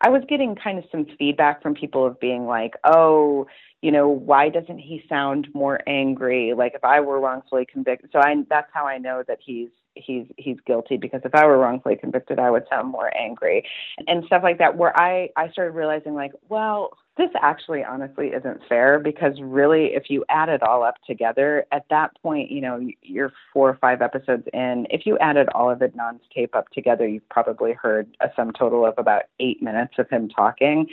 I 0.00 0.10
was 0.10 0.22
getting 0.28 0.54
kind 0.54 0.78
of 0.78 0.84
some 0.92 1.06
feedback 1.18 1.62
from 1.62 1.74
people 1.74 2.06
of 2.06 2.20
being 2.20 2.46
like, 2.46 2.74
oh, 2.84 3.46
you 3.82 3.90
know, 3.92 4.08
why 4.08 4.48
doesn't 4.48 4.78
he 4.78 5.02
sound 5.08 5.48
more 5.54 5.80
angry? 5.88 6.54
Like 6.54 6.74
if 6.74 6.84
I 6.84 7.00
were 7.00 7.20
wrongfully 7.20 7.66
convicted, 7.66 8.10
so 8.12 8.18
I 8.18 8.34
that's 8.48 8.70
how 8.72 8.86
I 8.86 8.98
know 8.98 9.22
that 9.26 9.38
he's 9.44 9.68
he's 9.94 10.26
he's 10.36 10.56
guilty 10.66 10.96
because 10.96 11.20
if 11.24 11.34
I 11.34 11.46
were 11.46 11.58
wrongfully 11.58 11.96
convicted, 11.96 12.38
I 12.38 12.50
would 12.50 12.64
sound 12.70 12.90
more 12.90 13.16
angry 13.16 13.64
and 14.06 14.24
stuff 14.26 14.42
like 14.42 14.58
that. 14.58 14.76
Where 14.76 14.98
I 14.98 15.30
I 15.36 15.50
started 15.50 15.72
realizing 15.72 16.14
like, 16.14 16.32
well, 16.48 16.90
this 17.18 17.30
actually 17.42 17.84
honestly 17.84 18.28
isn't 18.28 18.60
fair 18.68 19.00
because 19.00 19.34
really, 19.42 19.86
if 19.86 20.04
you 20.08 20.24
add 20.28 20.48
it 20.48 20.62
all 20.62 20.84
up 20.84 20.94
together, 21.06 21.66
at 21.72 21.84
that 21.90 22.12
point, 22.22 22.50
you 22.50 22.60
know, 22.60 22.80
you're 23.02 23.32
four 23.52 23.68
or 23.68 23.78
five 23.80 24.00
episodes 24.00 24.44
in. 24.52 24.86
If 24.88 25.04
you 25.04 25.18
added 25.18 25.48
all 25.54 25.68
of 25.68 25.80
Adnan's 25.80 26.22
tape 26.34 26.54
up 26.54 26.68
together, 26.70 27.06
you've 27.06 27.28
probably 27.28 27.72
heard 27.72 28.08
a 28.20 28.28
sum 28.36 28.52
total 28.52 28.86
of 28.86 28.94
about 28.96 29.24
eight 29.40 29.62
minutes 29.62 29.94
of 29.98 30.08
him 30.08 30.28
talking 30.28 30.86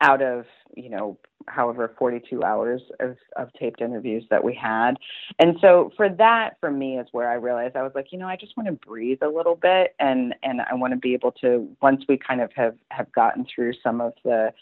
out 0.00 0.22
of 0.22 0.46
you 0.76 0.88
know 0.88 1.16
however 1.46 1.94
42 1.98 2.42
hours 2.42 2.80
of, 3.00 3.16
of 3.36 3.52
taped 3.52 3.80
interviews 3.80 4.24
that 4.30 4.42
we 4.42 4.54
had 4.54 4.94
and 5.38 5.56
so 5.60 5.92
for 5.96 6.08
that 6.08 6.56
for 6.58 6.70
me 6.70 6.98
is 6.98 7.06
where 7.12 7.30
i 7.30 7.34
realized 7.34 7.76
i 7.76 7.82
was 7.82 7.92
like 7.94 8.06
you 8.10 8.18
know 8.18 8.26
i 8.26 8.34
just 8.34 8.56
want 8.56 8.66
to 8.66 8.72
breathe 8.72 9.18
a 9.22 9.28
little 9.28 9.54
bit 9.54 9.94
and 10.00 10.34
and 10.42 10.62
i 10.62 10.74
want 10.74 10.92
to 10.92 10.98
be 10.98 11.12
able 11.12 11.32
to 11.32 11.68
once 11.82 12.02
we 12.08 12.16
kind 12.16 12.40
of 12.40 12.50
have 12.54 12.74
have 12.90 13.10
gotten 13.12 13.46
through 13.54 13.72
some 13.82 14.00
of 14.00 14.14
the 14.24 14.52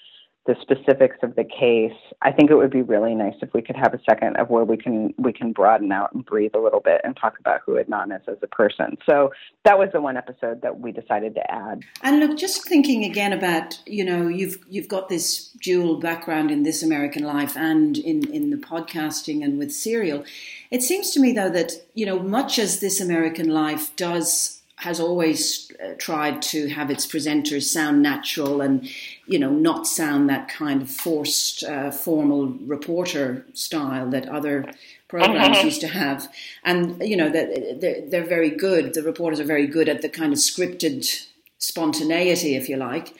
the 0.44 0.56
specifics 0.60 1.18
of 1.22 1.36
the 1.36 1.44
case, 1.44 1.96
I 2.20 2.32
think 2.32 2.50
it 2.50 2.56
would 2.56 2.72
be 2.72 2.82
really 2.82 3.14
nice 3.14 3.34
if 3.42 3.54
we 3.54 3.62
could 3.62 3.76
have 3.76 3.94
a 3.94 4.00
second 4.08 4.36
of 4.38 4.50
where 4.50 4.64
we 4.64 4.76
can 4.76 5.14
we 5.16 5.32
can 5.32 5.52
broaden 5.52 5.92
out 5.92 6.12
and 6.12 6.24
breathe 6.24 6.50
a 6.54 6.58
little 6.58 6.80
bit 6.80 7.00
and 7.04 7.16
talk 7.16 7.38
about 7.38 7.60
who 7.64 7.74
Adnan 7.74 8.14
is 8.16 8.22
as 8.26 8.38
a 8.42 8.48
person. 8.48 8.96
So 9.08 9.30
that 9.64 9.78
was 9.78 9.90
the 9.92 10.00
one 10.00 10.16
episode 10.16 10.62
that 10.62 10.80
we 10.80 10.90
decided 10.90 11.36
to 11.36 11.48
add. 11.48 11.84
And 12.02 12.18
look, 12.18 12.36
just 12.36 12.66
thinking 12.66 13.04
again 13.04 13.32
about 13.32 13.78
you 13.86 14.04
know 14.04 14.26
you've 14.26 14.58
you've 14.68 14.88
got 14.88 15.08
this 15.08 15.50
dual 15.62 16.00
background 16.00 16.50
in 16.50 16.64
this 16.64 16.82
American 16.82 17.22
life 17.22 17.56
and 17.56 17.96
in 17.98 18.28
in 18.32 18.50
the 18.50 18.56
podcasting 18.56 19.44
and 19.44 19.58
with 19.58 19.72
Serial. 19.72 20.24
It 20.72 20.82
seems 20.82 21.12
to 21.12 21.20
me 21.20 21.32
though 21.32 21.50
that 21.50 21.72
you 21.94 22.04
know 22.04 22.18
much 22.18 22.58
as 22.58 22.80
this 22.80 23.00
American 23.00 23.48
life 23.48 23.94
does 23.94 24.61
has 24.82 24.98
always 24.98 25.70
uh, 25.82 25.94
tried 25.98 26.42
to 26.42 26.68
have 26.68 26.90
its 26.90 27.06
presenters 27.06 27.62
sound 27.62 28.02
natural 28.02 28.60
and 28.60 28.88
you 29.26 29.38
know 29.38 29.50
not 29.50 29.86
sound 29.86 30.28
that 30.28 30.48
kind 30.48 30.82
of 30.82 30.90
forced 30.90 31.62
uh, 31.62 31.90
formal 31.90 32.46
reporter 32.66 33.46
style 33.52 34.10
that 34.10 34.28
other 34.28 34.72
programs 35.06 35.56
mm-hmm. 35.56 35.66
used 35.66 35.80
to 35.80 35.88
have. 35.88 36.28
And 36.64 37.00
you 37.00 37.16
know 37.16 37.30
that 37.30 37.80
they're, 37.80 38.02
they're 38.08 38.26
very 38.36 38.50
good. 38.50 38.94
The 38.94 39.02
reporters 39.02 39.38
are 39.38 39.44
very 39.44 39.68
good 39.68 39.88
at 39.88 40.02
the 40.02 40.08
kind 40.08 40.32
of 40.32 40.38
scripted 40.38 41.26
spontaneity 41.58 42.56
if 42.56 42.68
you 42.68 42.76
like. 42.76 43.14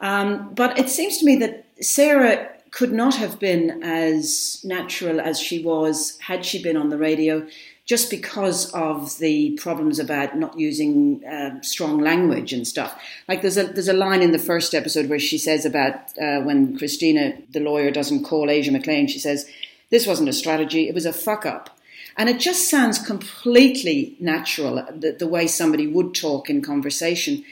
Um, 0.00 0.52
but 0.54 0.78
it 0.78 0.88
seems 0.88 1.18
to 1.18 1.24
me 1.24 1.36
that 1.36 1.64
sarah 1.80 2.50
could 2.72 2.92
not 2.92 3.14
have 3.14 3.38
been 3.38 3.82
as 3.84 4.60
natural 4.64 5.20
as 5.20 5.38
she 5.38 5.62
was 5.62 6.18
had 6.18 6.44
she 6.44 6.60
been 6.60 6.76
on 6.76 6.88
the 6.88 6.98
radio 6.98 7.46
just 7.86 8.10
because 8.10 8.72
of 8.72 9.18
the 9.18 9.50
problems 9.60 9.98
about 9.98 10.36
not 10.38 10.58
using 10.58 11.22
uh, 11.24 11.60
strong 11.60 11.98
language 12.00 12.52
and 12.52 12.66
stuff. 12.66 12.98
Like 13.28 13.42
there's 13.42 13.58
a 13.58 13.64
there's 13.64 13.88
a 13.88 13.92
line 13.92 14.22
in 14.22 14.32
the 14.32 14.38
first 14.38 14.74
episode 14.74 15.08
where 15.08 15.18
she 15.18 15.36
says 15.36 15.66
about 15.66 15.94
uh, 16.18 16.40
when 16.40 16.78
Christina, 16.78 17.34
the 17.50 17.60
lawyer, 17.60 17.90
doesn't 17.90 18.24
call 18.24 18.50
Asia 18.50 18.70
McClain. 18.70 19.08
She 19.08 19.18
says, 19.18 19.46
"This 19.90 20.06
wasn't 20.06 20.30
a 20.30 20.32
strategy; 20.32 20.88
it 20.88 20.94
was 20.94 21.06
a 21.06 21.12
fuck 21.12 21.44
up." 21.44 21.70
And 22.16 22.28
it 22.28 22.38
just 22.38 22.70
sounds 22.70 22.98
completely 22.98 24.16
natural, 24.20 24.86
the, 24.96 25.12
the 25.12 25.26
way 25.26 25.48
somebody 25.48 25.88
would 25.88 26.14
talk 26.14 26.48
in 26.48 26.62
conversation. 26.62 27.44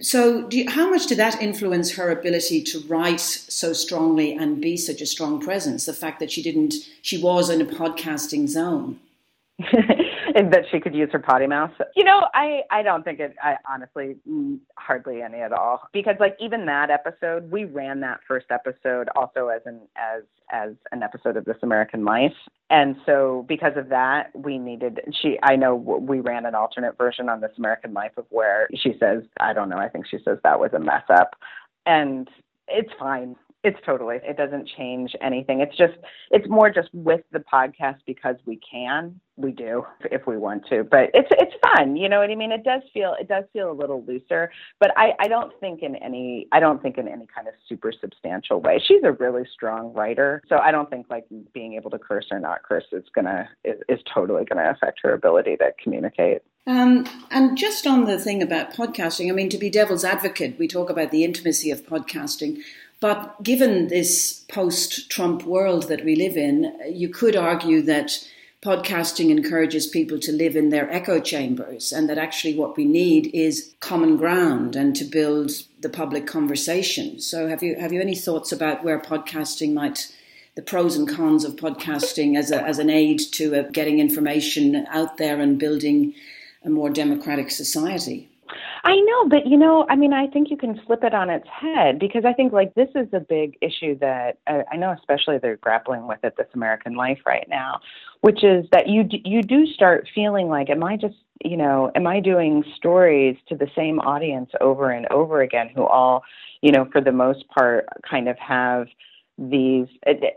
So, 0.00 0.48
you, 0.50 0.70
how 0.70 0.88
much 0.88 1.08
did 1.08 1.18
that 1.18 1.42
influence 1.42 1.96
her 1.96 2.08
ability 2.08 2.62
to 2.62 2.80
write 2.86 3.18
so 3.18 3.72
strongly 3.72 4.32
and 4.32 4.60
be 4.60 4.76
such 4.76 5.00
a 5.00 5.06
strong 5.06 5.40
presence? 5.40 5.84
The 5.84 5.92
fact 5.92 6.20
that 6.20 6.30
she 6.30 6.40
didn't, 6.40 6.74
she 7.02 7.20
was 7.20 7.50
in 7.50 7.60
a 7.60 7.64
podcasting 7.64 8.46
zone. 8.46 9.00
that 10.34 10.64
she 10.70 10.78
could 10.78 10.94
use 10.94 11.08
her 11.10 11.18
potty 11.18 11.48
mouth. 11.48 11.72
You 11.96 12.04
know, 12.04 12.28
I 12.32 12.60
I 12.70 12.82
don't 12.82 13.04
think 13.04 13.18
it. 13.18 13.34
I 13.42 13.56
honestly 13.68 14.16
mm, 14.28 14.58
hardly 14.76 15.20
any 15.20 15.38
at 15.38 15.52
all 15.52 15.82
because 15.92 16.14
like 16.20 16.36
even 16.38 16.64
that 16.66 16.90
episode, 16.90 17.50
we 17.50 17.64
ran 17.64 17.98
that 18.00 18.20
first 18.28 18.46
episode 18.50 19.08
also 19.16 19.48
as 19.48 19.62
an 19.66 19.80
as 19.96 20.22
as 20.52 20.74
an 20.92 21.02
episode 21.02 21.36
of 21.36 21.44
This 21.44 21.56
American 21.62 22.04
Life, 22.04 22.36
and 22.70 22.94
so 23.04 23.44
because 23.48 23.72
of 23.76 23.88
that, 23.88 24.30
we 24.32 24.58
needed. 24.58 25.00
She 25.20 25.38
I 25.42 25.56
know 25.56 25.74
we 25.74 26.20
ran 26.20 26.46
an 26.46 26.54
alternate 26.54 26.96
version 26.96 27.28
on 27.28 27.40
This 27.40 27.52
American 27.58 27.92
Life 27.92 28.12
of 28.16 28.26
where 28.30 28.68
she 28.76 28.94
says 29.00 29.24
I 29.40 29.54
don't 29.54 29.68
know. 29.68 29.78
I 29.78 29.88
think 29.88 30.06
she 30.06 30.18
says 30.24 30.38
that 30.44 30.60
was 30.60 30.70
a 30.72 30.78
mess 30.78 31.04
up, 31.10 31.34
and 31.84 32.28
it's 32.68 32.92
fine 32.96 33.34
it's 33.64 33.78
totally 33.84 34.18
it 34.22 34.36
doesn't 34.36 34.68
change 34.76 35.14
anything. 35.20 35.60
It's 35.60 35.76
just 35.76 35.94
it's 36.30 36.48
more 36.48 36.70
just 36.70 36.88
with 36.92 37.22
the 37.32 37.40
podcast 37.40 37.98
because 38.06 38.36
we 38.46 38.60
can 38.70 39.20
we 39.36 39.52
do 39.52 39.84
if 40.10 40.26
we 40.26 40.36
want 40.36 40.66
to 40.68 40.82
but 40.82 41.10
it's 41.14 41.28
it's 41.30 41.54
fun 41.62 41.94
you 41.94 42.08
know 42.08 42.18
what 42.18 42.28
i 42.28 42.34
mean? 42.34 42.50
It 42.50 42.64
does 42.64 42.82
feel 42.92 43.14
it 43.20 43.28
does 43.28 43.44
feel 43.52 43.70
a 43.70 43.72
little 43.72 44.04
looser 44.04 44.50
but 44.80 44.90
i 44.96 45.12
i 45.20 45.28
don't 45.28 45.52
think 45.60 45.82
in 45.82 45.94
any 45.96 46.48
i 46.52 46.58
don't 46.60 46.82
think 46.82 46.98
in 46.98 47.06
any 47.06 47.26
kind 47.34 47.46
of 47.46 47.54
super 47.68 47.92
substantial 47.92 48.60
way. 48.60 48.82
She's 48.84 49.02
a 49.04 49.12
really 49.12 49.44
strong 49.52 49.92
writer 49.92 50.42
so 50.48 50.58
i 50.58 50.70
don't 50.70 50.90
think 50.90 51.06
like 51.08 51.24
being 51.52 51.74
able 51.74 51.90
to 51.90 51.98
curse 51.98 52.26
or 52.30 52.40
not 52.40 52.62
curse 52.64 52.84
is 52.92 53.04
gonna 53.14 53.48
is, 53.64 53.80
is 53.88 54.00
totally 54.12 54.44
gonna 54.44 54.70
affect 54.70 55.00
her 55.02 55.12
ability 55.12 55.56
to 55.56 55.72
communicate. 55.82 56.42
Um, 56.66 57.06
and 57.30 57.56
just 57.56 57.86
on 57.86 58.04
the 58.04 58.18
thing 58.18 58.42
about 58.42 58.74
podcasting, 58.74 59.30
I 59.30 59.32
mean, 59.32 59.48
to 59.48 59.56
be 59.56 59.70
devil's 59.70 60.04
advocate, 60.04 60.58
we 60.58 60.68
talk 60.68 60.90
about 60.90 61.10
the 61.10 61.24
intimacy 61.24 61.70
of 61.70 61.86
podcasting. 61.86 62.58
But 63.00 63.42
given 63.42 63.88
this 63.88 64.44
post 64.48 65.10
Trump 65.10 65.44
world 65.44 65.88
that 65.88 66.04
we 66.04 66.16
live 66.16 66.36
in, 66.36 66.76
you 66.90 67.08
could 67.08 67.36
argue 67.36 67.80
that 67.82 68.26
podcasting 68.60 69.30
encourages 69.30 69.86
people 69.86 70.18
to 70.18 70.32
live 70.32 70.56
in 70.56 70.70
their 70.70 70.90
echo 70.90 71.20
chambers 71.20 71.92
and 71.92 72.08
that 72.08 72.18
actually 72.18 72.56
what 72.56 72.76
we 72.76 72.84
need 72.84 73.30
is 73.32 73.72
common 73.78 74.16
ground 74.16 74.74
and 74.74 74.96
to 74.96 75.04
build 75.04 75.52
the 75.80 75.88
public 75.88 76.26
conversation. 76.26 77.20
So 77.20 77.46
have 77.46 77.62
you 77.62 77.76
have 77.76 77.92
you 77.92 78.00
any 78.00 78.16
thoughts 78.16 78.50
about 78.50 78.82
where 78.82 78.98
podcasting 78.98 79.74
might 79.74 80.12
the 80.56 80.62
pros 80.62 80.96
and 80.96 81.08
cons 81.08 81.44
of 81.44 81.54
podcasting 81.54 82.36
as 82.36 82.50
a, 82.50 82.60
as 82.60 82.80
an 82.80 82.90
aid 82.90 83.20
to 83.30 83.54
uh, 83.54 83.70
getting 83.70 84.00
information 84.00 84.88
out 84.90 85.18
there 85.18 85.40
and 85.40 85.56
building 85.56 86.14
a 86.64 86.68
more 86.68 86.90
democratic 86.90 87.52
society? 87.52 88.28
I 88.84 88.96
know, 88.96 89.28
but 89.28 89.46
you 89.46 89.56
know, 89.56 89.86
I 89.88 89.96
mean, 89.96 90.12
I 90.12 90.26
think 90.28 90.50
you 90.50 90.56
can 90.56 90.80
flip 90.86 91.02
it 91.02 91.14
on 91.14 91.30
its 91.30 91.46
head 91.48 91.98
because 91.98 92.24
I 92.24 92.32
think 92.32 92.52
like 92.52 92.74
this 92.74 92.88
is 92.94 93.08
a 93.12 93.20
big 93.20 93.56
issue 93.60 93.98
that 93.98 94.38
uh, 94.46 94.62
I 94.70 94.76
know, 94.76 94.92
especially 94.92 95.38
they're 95.38 95.56
grappling 95.56 96.06
with 96.06 96.18
at 96.22 96.36
This 96.36 96.48
American 96.54 96.94
Life 96.94 97.18
right 97.26 97.46
now, 97.48 97.80
which 98.20 98.44
is 98.44 98.66
that 98.72 98.88
you 98.88 99.04
d- 99.04 99.22
you 99.24 99.42
do 99.42 99.66
start 99.66 100.08
feeling 100.14 100.48
like, 100.48 100.70
am 100.70 100.84
I 100.84 100.96
just 100.96 101.16
you 101.44 101.56
know, 101.56 101.90
am 101.94 102.06
I 102.06 102.20
doing 102.20 102.64
stories 102.76 103.36
to 103.48 103.56
the 103.56 103.68
same 103.76 104.00
audience 104.00 104.50
over 104.60 104.90
and 104.90 105.06
over 105.10 105.42
again, 105.42 105.70
who 105.74 105.84
all, 105.84 106.24
you 106.62 106.72
know, 106.72 106.88
for 106.90 107.00
the 107.00 107.12
most 107.12 107.46
part, 107.48 107.86
kind 108.08 108.28
of 108.28 108.36
have 108.38 108.88
these 109.38 109.86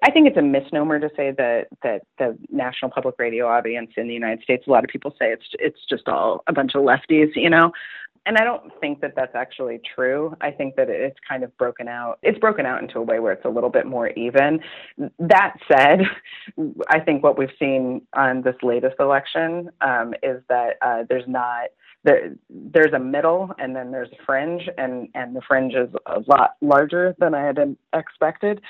i 0.03 0.11
think 0.11 0.27
it's 0.27 0.37
a 0.37 0.41
misnomer 0.43 0.99
to 0.99 1.09
say 1.17 1.31
that 1.31 1.65
that 1.81 2.03
the 2.19 2.37
national 2.51 2.91
public 2.91 3.15
radio 3.17 3.47
audience 3.47 3.89
in 3.97 4.07
the 4.07 4.13
united 4.13 4.43
states 4.43 4.65
a 4.67 4.69
lot 4.69 4.83
of 4.83 4.89
people 4.91 5.09
say 5.17 5.31
it's 5.31 5.45
it's 5.53 5.79
just 5.89 6.07
all 6.07 6.43
a 6.45 6.53
bunch 6.53 6.75
of 6.75 6.83
lefties 6.83 7.29
you 7.35 7.49
know 7.49 7.71
and 8.25 8.37
I 8.37 8.43
don't 8.43 8.71
think 8.79 9.01
that 9.01 9.13
that's 9.15 9.35
actually 9.35 9.81
true. 9.95 10.35
I 10.41 10.51
think 10.51 10.75
that 10.75 10.89
it's 10.89 11.17
kind 11.27 11.43
of 11.43 11.55
broken 11.57 11.87
out. 11.87 12.19
It's 12.21 12.37
broken 12.37 12.65
out 12.65 12.81
into 12.81 12.99
a 12.99 13.01
way 13.01 13.19
where 13.19 13.31
it's 13.31 13.45
a 13.45 13.49
little 13.49 13.69
bit 13.69 13.87
more 13.87 14.09
even. 14.09 14.59
That 15.19 15.55
said, 15.71 16.01
I 16.89 16.99
think 16.99 17.23
what 17.23 17.37
we've 17.37 17.51
seen 17.57 18.01
on 18.13 18.43
this 18.43 18.55
latest 18.61 18.95
election 18.99 19.71
um, 19.81 20.13
is 20.21 20.41
that 20.49 20.77
uh, 20.81 21.03
there's 21.09 21.27
not 21.27 21.69
there, 22.03 22.35
there's 22.49 22.93
a 22.93 22.99
middle 22.99 23.51
and 23.59 23.75
then 23.75 23.91
there's 23.91 24.09
a 24.09 24.25
fringe 24.25 24.63
and 24.77 25.07
and 25.13 25.35
the 25.35 25.41
fringe 25.47 25.73
is 25.73 25.89
a 26.07 26.19
lot 26.27 26.55
larger 26.61 27.15
than 27.19 27.35
I 27.35 27.45
had 27.45 27.75
expected. 27.93 28.61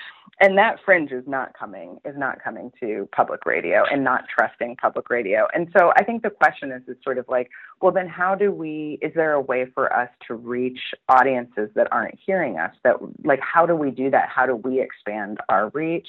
And 0.42 0.58
that 0.58 0.78
fringe 0.84 1.12
is 1.12 1.24
not 1.28 1.58
coming 1.58 1.98
is 2.04 2.16
not 2.18 2.44
coming 2.44 2.72
to 2.82 3.08
public 3.16 3.46
radio 3.46 3.84
and 3.90 4.04
not 4.04 4.26
trusting 4.28 4.76
public 4.78 5.10
radio. 5.10 5.48
And 5.54 5.70
so 5.78 5.94
I 5.96 6.04
think 6.04 6.24
the 6.24 6.30
question 6.30 6.72
is 6.72 6.82
is 6.88 6.98
sort 7.04 7.18
of 7.18 7.26
like 7.30 7.50
well 7.82 7.94
then 7.94 8.08
how 8.08 8.36
do 8.36 8.52
we 8.52 9.00
is 9.02 9.14
there 9.16 9.34
a 9.34 9.42
way 9.42 9.66
for 9.74 9.94
us 9.94 10.10
to 10.28 10.34
reach 10.36 10.80
audiences 11.08 11.70
that 11.76 11.88
aren't 11.92 12.16
hearing 12.26 12.58
us? 12.58 12.76
That 12.84 12.96
like 13.24 13.40
how 13.42 13.66
do 13.66 13.76
we 13.76 13.92
do 13.92 14.10
that? 14.12 14.28
How 14.28 14.46
do 14.46 14.56
we 14.58 14.82
expand 14.82 15.38
our 15.48 15.70
reach? 15.70 16.08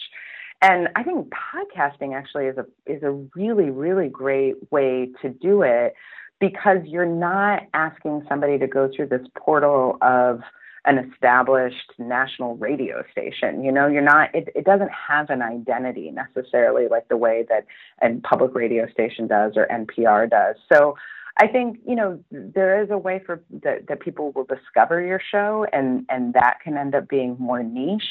And 0.60 0.88
I 0.96 1.02
think 1.02 1.28
podcasting 1.30 2.16
actually 2.16 2.46
is 2.46 2.56
a 2.58 2.66
is 2.86 3.04
a 3.04 3.12
really 3.36 3.70
really 3.70 4.08
great 4.08 4.72
way 4.72 5.10
to 5.22 5.28
do 5.28 5.62
it 5.62 5.94
because 6.42 6.78
you're 6.84 7.06
not 7.06 7.62
asking 7.72 8.26
somebody 8.28 8.58
to 8.58 8.66
go 8.66 8.90
through 8.94 9.06
this 9.06 9.24
portal 9.38 9.96
of 10.02 10.40
an 10.84 10.98
established 10.98 11.92
national 12.00 12.56
radio 12.56 13.04
station. 13.12 13.62
You 13.62 13.70
know, 13.70 13.86
you're 13.86 14.02
not, 14.02 14.34
it, 14.34 14.48
it 14.56 14.64
doesn't 14.64 14.90
have 14.90 15.30
an 15.30 15.40
identity 15.40 16.10
necessarily 16.10 16.88
like 16.90 17.06
the 17.06 17.16
way 17.16 17.46
that 17.48 17.64
a 18.02 18.20
public 18.26 18.56
radio 18.56 18.90
station 18.90 19.28
does 19.28 19.52
or 19.54 19.68
NPR 19.68 20.28
does. 20.28 20.56
So 20.70 20.96
I 21.38 21.46
think, 21.46 21.78
you 21.86 21.94
know, 21.94 22.18
there 22.32 22.82
is 22.82 22.90
a 22.90 22.98
way 22.98 23.22
for 23.24 23.40
that, 23.62 23.86
that 23.86 24.00
people 24.00 24.32
will 24.32 24.46
discover 24.46 25.00
your 25.00 25.20
show 25.30 25.64
and, 25.72 26.04
and 26.08 26.34
that 26.34 26.56
can 26.64 26.76
end 26.76 26.96
up 26.96 27.08
being 27.08 27.36
more 27.38 27.62
niche. 27.62 28.02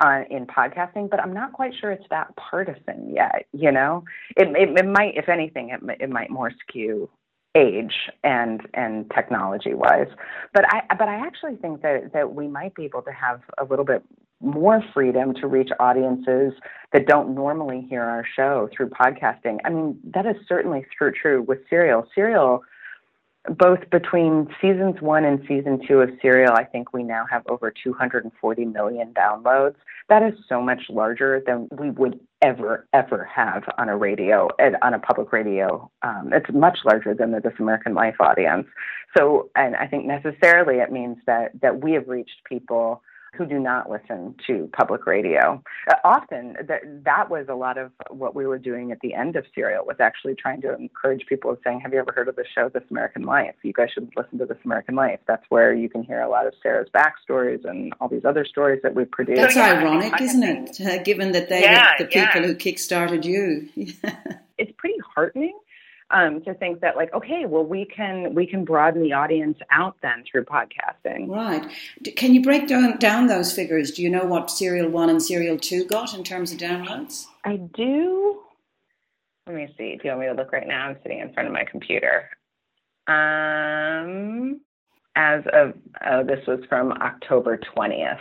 Uh, 0.00 0.24
in 0.28 0.44
podcasting, 0.44 1.08
but 1.08 1.20
I'm 1.20 1.32
not 1.32 1.52
quite 1.52 1.72
sure 1.80 1.92
it's 1.92 2.04
that 2.10 2.34
partisan 2.34 3.14
yet. 3.14 3.46
You 3.52 3.70
know, 3.70 4.02
it, 4.36 4.48
it, 4.48 4.76
it 4.76 4.86
might, 4.86 5.16
if 5.16 5.28
anything, 5.28 5.70
it, 5.70 5.80
it 6.00 6.10
might 6.10 6.30
more 6.30 6.50
skew 6.66 7.08
age 7.54 8.10
and 8.24 8.62
and 8.74 9.10
technology 9.14 9.74
wise 9.74 10.08
but 10.52 10.64
i 10.72 10.82
but 10.98 11.08
i 11.08 11.14
actually 11.14 11.54
think 11.56 11.82
that 11.82 12.12
that 12.12 12.34
we 12.34 12.48
might 12.48 12.74
be 12.74 12.84
able 12.84 13.02
to 13.02 13.12
have 13.12 13.40
a 13.58 13.64
little 13.64 13.84
bit 13.84 14.02
more 14.44 14.82
freedom 14.92 15.34
to 15.34 15.46
reach 15.46 15.70
audiences 15.80 16.52
that 16.92 17.06
don't 17.06 17.34
normally 17.34 17.86
hear 17.88 18.02
our 18.02 18.24
show 18.36 18.68
through 18.76 18.90
podcasting. 18.90 19.58
I 19.64 19.70
mean 19.70 19.98
that 20.14 20.26
is 20.26 20.36
certainly 20.46 20.84
true 20.96 21.12
true 21.12 21.42
with 21.42 21.58
serial. 21.68 22.06
Serial 22.14 22.62
both 23.48 23.90
between 23.90 24.48
seasons 24.60 25.00
one 25.00 25.24
and 25.24 25.40
season 25.46 25.80
two 25.86 26.00
of 26.00 26.10
Serial, 26.22 26.52
I 26.54 26.64
think 26.64 26.92
we 26.92 27.02
now 27.02 27.26
have 27.30 27.42
over 27.48 27.70
240 27.70 28.64
million 28.64 29.12
downloads. 29.12 29.74
That 30.08 30.22
is 30.22 30.34
so 30.48 30.62
much 30.62 30.82
larger 30.88 31.42
than 31.46 31.68
we 31.70 31.90
would 31.90 32.20
ever, 32.42 32.86
ever 32.92 33.24
have 33.24 33.64
on 33.78 33.88
a 33.88 33.96
radio, 33.96 34.48
on 34.82 34.94
a 34.94 34.98
public 34.98 35.32
radio. 35.32 35.90
Um, 36.02 36.30
it's 36.32 36.50
much 36.52 36.78
larger 36.84 37.14
than 37.14 37.32
the 37.32 37.40
This 37.40 37.54
American 37.58 37.94
Life 37.94 38.16
audience. 38.20 38.66
So, 39.16 39.50
and 39.54 39.76
I 39.76 39.86
think 39.86 40.06
necessarily 40.06 40.78
it 40.78 40.90
means 40.90 41.18
that 41.26 41.52
that 41.60 41.82
we 41.82 41.92
have 41.92 42.08
reached 42.08 42.44
people 42.48 43.02
who 43.36 43.46
do 43.46 43.58
not 43.58 43.90
listen 43.90 44.34
to 44.46 44.68
public 44.76 45.06
radio. 45.06 45.62
Uh, 45.88 45.94
often, 46.04 46.56
that 46.66 46.82
that 47.04 47.30
was 47.30 47.46
a 47.48 47.54
lot 47.54 47.78
of 47.78 47.92
what 48.10 48.34
we 48.34 48.46
were 48.46 48.58
doing 48.58 48.92
at 48.92 49.00
the 49.00 49.14
end 49.14 49.36
of 49.36 49.44
Serial 49.54 49.84
was 49.84 49.96
actually 50.00 50.34
trying 50.34 50.60
to 50.62 50.74
encourage 50.74 51.26
people 51.26 51.56
saying, 51.64 51.80
"Have 51.80 51.92
you 51.92 51.98
ever 51.98 52.12
heard 52.12 52.28
of 52.28 52.36
the 52.36 52.44
show 52.54 52.68
This 52.68 52.84
American 52.90 53.22
Life? 53.22 53.54
You 53.62 53.72
guys 53.72 53.88
should 53.92 54.10
listen 54.16 54.38
to 54.38 54.46
This 54.46 54.58
American 54.64 54.94
Life. 54.94 55.20
That's 55.26 55.44
where 55.48 55.74
you 55.74 55.88
can 55.88 56.02
hear 56.02 56.20
a 56.20 56.28
lot 56.28 56.46
of 56.46 56.54
Sarah's 56.62 56.88
backstories 56.94 57.64
and 57.64 57.92
all 58.00 58.08
these 58.08 58.24
other 58.24 58.44
stories 58.44 58.80
that 58.82 58.94
we 58.94 59.04
produce." 59.04 59.38
That's 59.38 59.56
ironic, 59.56 60.20
isn't 60.20 60.42
it? 60.42 60.80
Uh, 60.80 61.02
given 61.04 61.32
that 61.32 61.48
they 61.48 61.62
yeah, 61.62 61.92
were 61.98 62.04
the 62.04 62.10
people 62.10 62.40
yeah. 62.40 62.46
who 62.46 62.54
kickstarted 62.54 63.24
you. 63.24 63.68
it's 64.58 64.72
pretty 64.76 64.98
heartening 65.14 65.58
um, 66.14 66.40
to 66.42 66.54
think 66.54 66.80
that 66.80 66.96
like 66.96 67.12
okay 67.12 67.44
well 67.44 67.64
we 67.64 67.84
can 67.84 68.34
we 68.34 68.46
can 68.46 68.64
broaden 68.64 69.02
the 69.02 69.12
audience 69.12 69.58
out 69.70 69.96
then 70.00 70.24
through 70.30 70.44
podcasting. 70.44 71.28
Right. 71.28 71.70
Can 72.16 72.34
you 72.34 72.42
break 72.42 72.68
down 72.68 72.96
down 72.98 73.26
those 73.26 73.52
figures? 73.52 73.90
Do 73.90 74.02
you 74.02 74.08
know 74.08 74.24
what 74.24 74.50
serial 74.50 74.88
1 74.88 75.10
and 75.10 75.22
serial 75.22 75.58
2 75.58 75.86
got 75.86 76.14
in 76.14 76.22
terms 76.22 76.52
of 76.52 76.58
downloads? 76.58 77.26
I 77.44 77.56
do. 77.56 78.40
Let 79.46 79.56
me 79.56 79.66
see. 79.76 79.96
Do 79.96 80.02
you 80.04 80.10
want 80.10 80.20
me 80.20 80.26
to 80.28 80.32
look 80.32 80.52
right 80.52 80.66
now? 80.66 80.88
I'm 80.88 80.96
sitting 81.02 81.18
in 81.18 81.32
front 81.34 81.48
of 81.48 81.52
my 81.52 81.64
computer. 81.64 82.30
Um 83.08 84.60
as 85.16 85.42
of 85.52 85.74
oh, 86.06 86.24
this 86.24 86.44
was 86.46 86.60
from 86.68 86.92
october 86.92 87.58
20th 87.76 88.18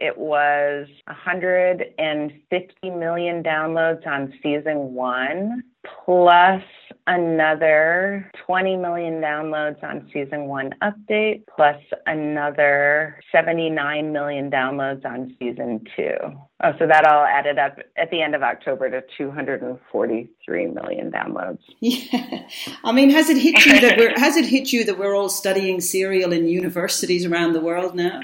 it 0.00 0.16
was 0.16 0.88
150 1.08 2.90
million 2.90 3.42
downloads 3.42 4.06
on 4.06 4.32
season 4.42 4.94
one, 4.94 5.62
plus 6.04 6.62
another 7.10 8.30
20 8.46 8.76
million 8.76 9.14
downloads 9.20 9.82
on 9.82 10.08
season 10.12 10.46
one 10.46 10.70
update, 10.80 11.42
plus 11.54 11.76
another 12.06 13.20
79 13.32 14.12
million 14.12 14.48
downloads 14.48 15.04
on 15.04 15.34
season 15.40 15.84
two. 15.96 16.14
Oh, 16.62 16.72
so 16.78 16.86
that 16.86 17.04
all 17.06 17.24
added 17.24 17.58
up 17.58 17.78
at 17.96 18.10
the 18.10 18.22
end 18.22 18.36
of 18.36 18.42
October 18.42 18.88
to 18.90 19.02
243 19.18 20.66
million 20.68 21.10
downloads. 21.10 21.58
Yeah, 21.80 22.46
I 22.84 22.92
mean, 22.92 23.10
has 23.10 23.28
it 23.28 23.38
hit 23.38 23.66
you 23.66 23.80
that 23.80 23.98
we're 23.98 24.18
has 24.18 24.36
it 24.36 24.46
hit 24.46 24.72
you 24.72 24.84
that 24.84 24.98
we're 24.98 25.14
all 25.14 25.28
studying 25.28 25.80
serial 25.80 26.32
in 26.32 26.46
universities 26.46 27.26
around 27.26 27.54
the 27.54 27.60
world 27.60 27.96
now? 27.96 28.20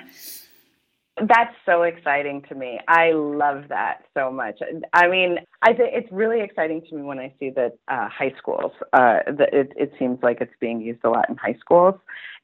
That's 1.18 1.54
so 1.64 1.82
exciting 1.82 2.42
to 2.50 2.54
me. 2.54 2.78
I 2.88 3.12
love 3.12 3.64
that 3.70 4.04
so 4.12 4.30
much. 4.30 4.60
I 4.92 5.08
mean, 5.08 5.38
I 5.62 5.72
think 5.72 5.90
it's 5.94 6.12
really 6.12 6.42
exciting 6.42 6.82
to 6.90 6.94
me 6.94 7.02
when 7.02 7.18
I 7.18 7.32
see 7.40 7.48
that 7.50 7.78
uh, 7.88 8.08
high 8.10 8.34
schools. 8.36 8.72
Uh, 8.92 9.20
it, 9.26 9.72
it 9.76 9.92
seems 9.98 10.18
like 10.22 10.42
it's 10.42 10.52
being 10.60 10.82
used 10.82 11.00
a 11.04 11.08
lot 11.08 11.30
in 11.30 11.36
high 11.36 11.56
schools, 11.58 11.94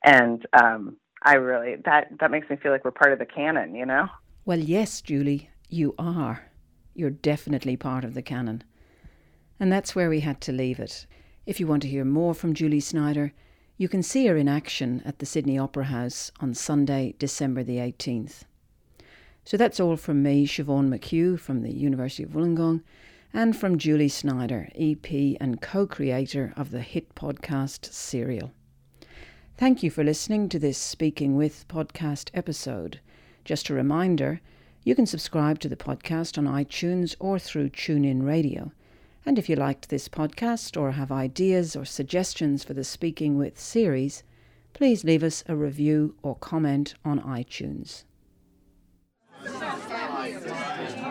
and 0.04 0.46
um, 0.54 0.96
I 1.22 1.34
really 1.34 1.76
that 1.84 2.08
that 2.20 2.30
makes 2.30 2.48
me 2.48 2.56
feel 2.56 2.72
like 2.72 2.82
we're 2.82 2.92
part 2.92 3.12
of 3.12 3.18
the 3.18 3.26
canon. 3.26 3.74
You 3.74 3.84
know. 3.84 4.06
Well, 4.46 4.58
yes, 4.58 5.02
Julie, 5.02 5.50
you 5.68 5.94
are. 5.98 6.50
You're 6.94 7.10
definitely 7.10 7.76
part 7.76 8.04
of 8.04 8.14
the 8.14 8.22
canon, 8.22 8.64
and 9.60 9.70
that's 9.70 9.94
where 9.94 10.08
we 10.08 10.20
had 10.20 10.40
to 10.42 10.52
leave 10.52 10.80
it. 10.80 11.06
If 11.44 11.60
you 11.60 11.66
want 11.66 11.82
to 11.82 11.88
hear 11.88 12.06
more 12.06 12.32
from 12.32 12.54
Julie 12.54 12.80
Snyder, 12.80 13.34
you 13.76 13.88
can 13.88 14.02
see 14.02 14.26
her 14.28 14.36
in 14.38 14.48
action 14.48 15.02
at 15.04 15.18
the 15.18 15.26
Sydney 15.26 15.58
Opera 15.58 15.84
House 15.84 16.32
on 16.40 16.54
Sunday, 16.54 17.14
December 17.18 17.62
the 17.62 17.76
18th. 17.76 18.44
So 19.44 19.56
that's 19.56 19.80
all 19.80 19.96
from 19.96 20.22
me, 20.22 20.46
Siobhan 20.46 20.88
McHugh 20.88 21.38
from 21.38 21.62
the 21.62 21.72
University 21.72 22.22
of 22.22 22.30
Wollongong, 22.30 22.82
and 23.34 23.56
from 23.56 23.76
Julie 23.76 24.08
Snyder, 24.08 24.68
EP 24.76 25.10
and 25.40 25.60
co 25.60 25.84
creator 25.86 26.52
of 26.56 26.70
the 26.70 26.80
hit 26.80 27.14
podcast 27.16 27.92
Serial. 27.92 28.52
Thank 29.56 29.82
you 29.82 29.90
for 29.90 30.04
listening 30.04 30.48
to 30.48 30.58
this 30.58 30.78
Speaking 30.78 31.36
With 31.36 31.66
podcast 31.66 32.30
episode. 32.34 33.00
Just 33.44 33.68
a 33.68 33.74
reminder, 33.74 34.40
you 34.84 34.94
can 34.94 35.06
subscribe 35.06 35.58
to 35.60 35.68
the 35.68 35.76
podcast 35.76 36.38
on 36.38 36.44
iTunes 36.44 37.16
or 37.18 37.38
through 37.38 37.70
TuneIn 37.70 38.24
Radio. 38.24 38.70
And 39.26 39.38
if 39.38 39.48
you 39.48 39.56
liked 39.56 39.88
this 39.88 40.08
podcast 40.08 40.80
or 40.80 40.92
have 40.92 41.10
ideas 41.10 41.74
or 41.74 41.84
suggestions 41.84 42.62
for 42.62 42.74
the 42.74 42.84
Speaking 42.84 43.38
With 43.38 43.58
series, 43.58 44.22
please 44.72 45.02
leave 45.02 45.24
us 45.24 45.42
a 45.48 45.56
review 45.56 46.14
or 46.22 46.36
comment 46.36 46.94
on 47.04 47.20
iTunes. 47.20 48.04
Jesus. 49.44 51.01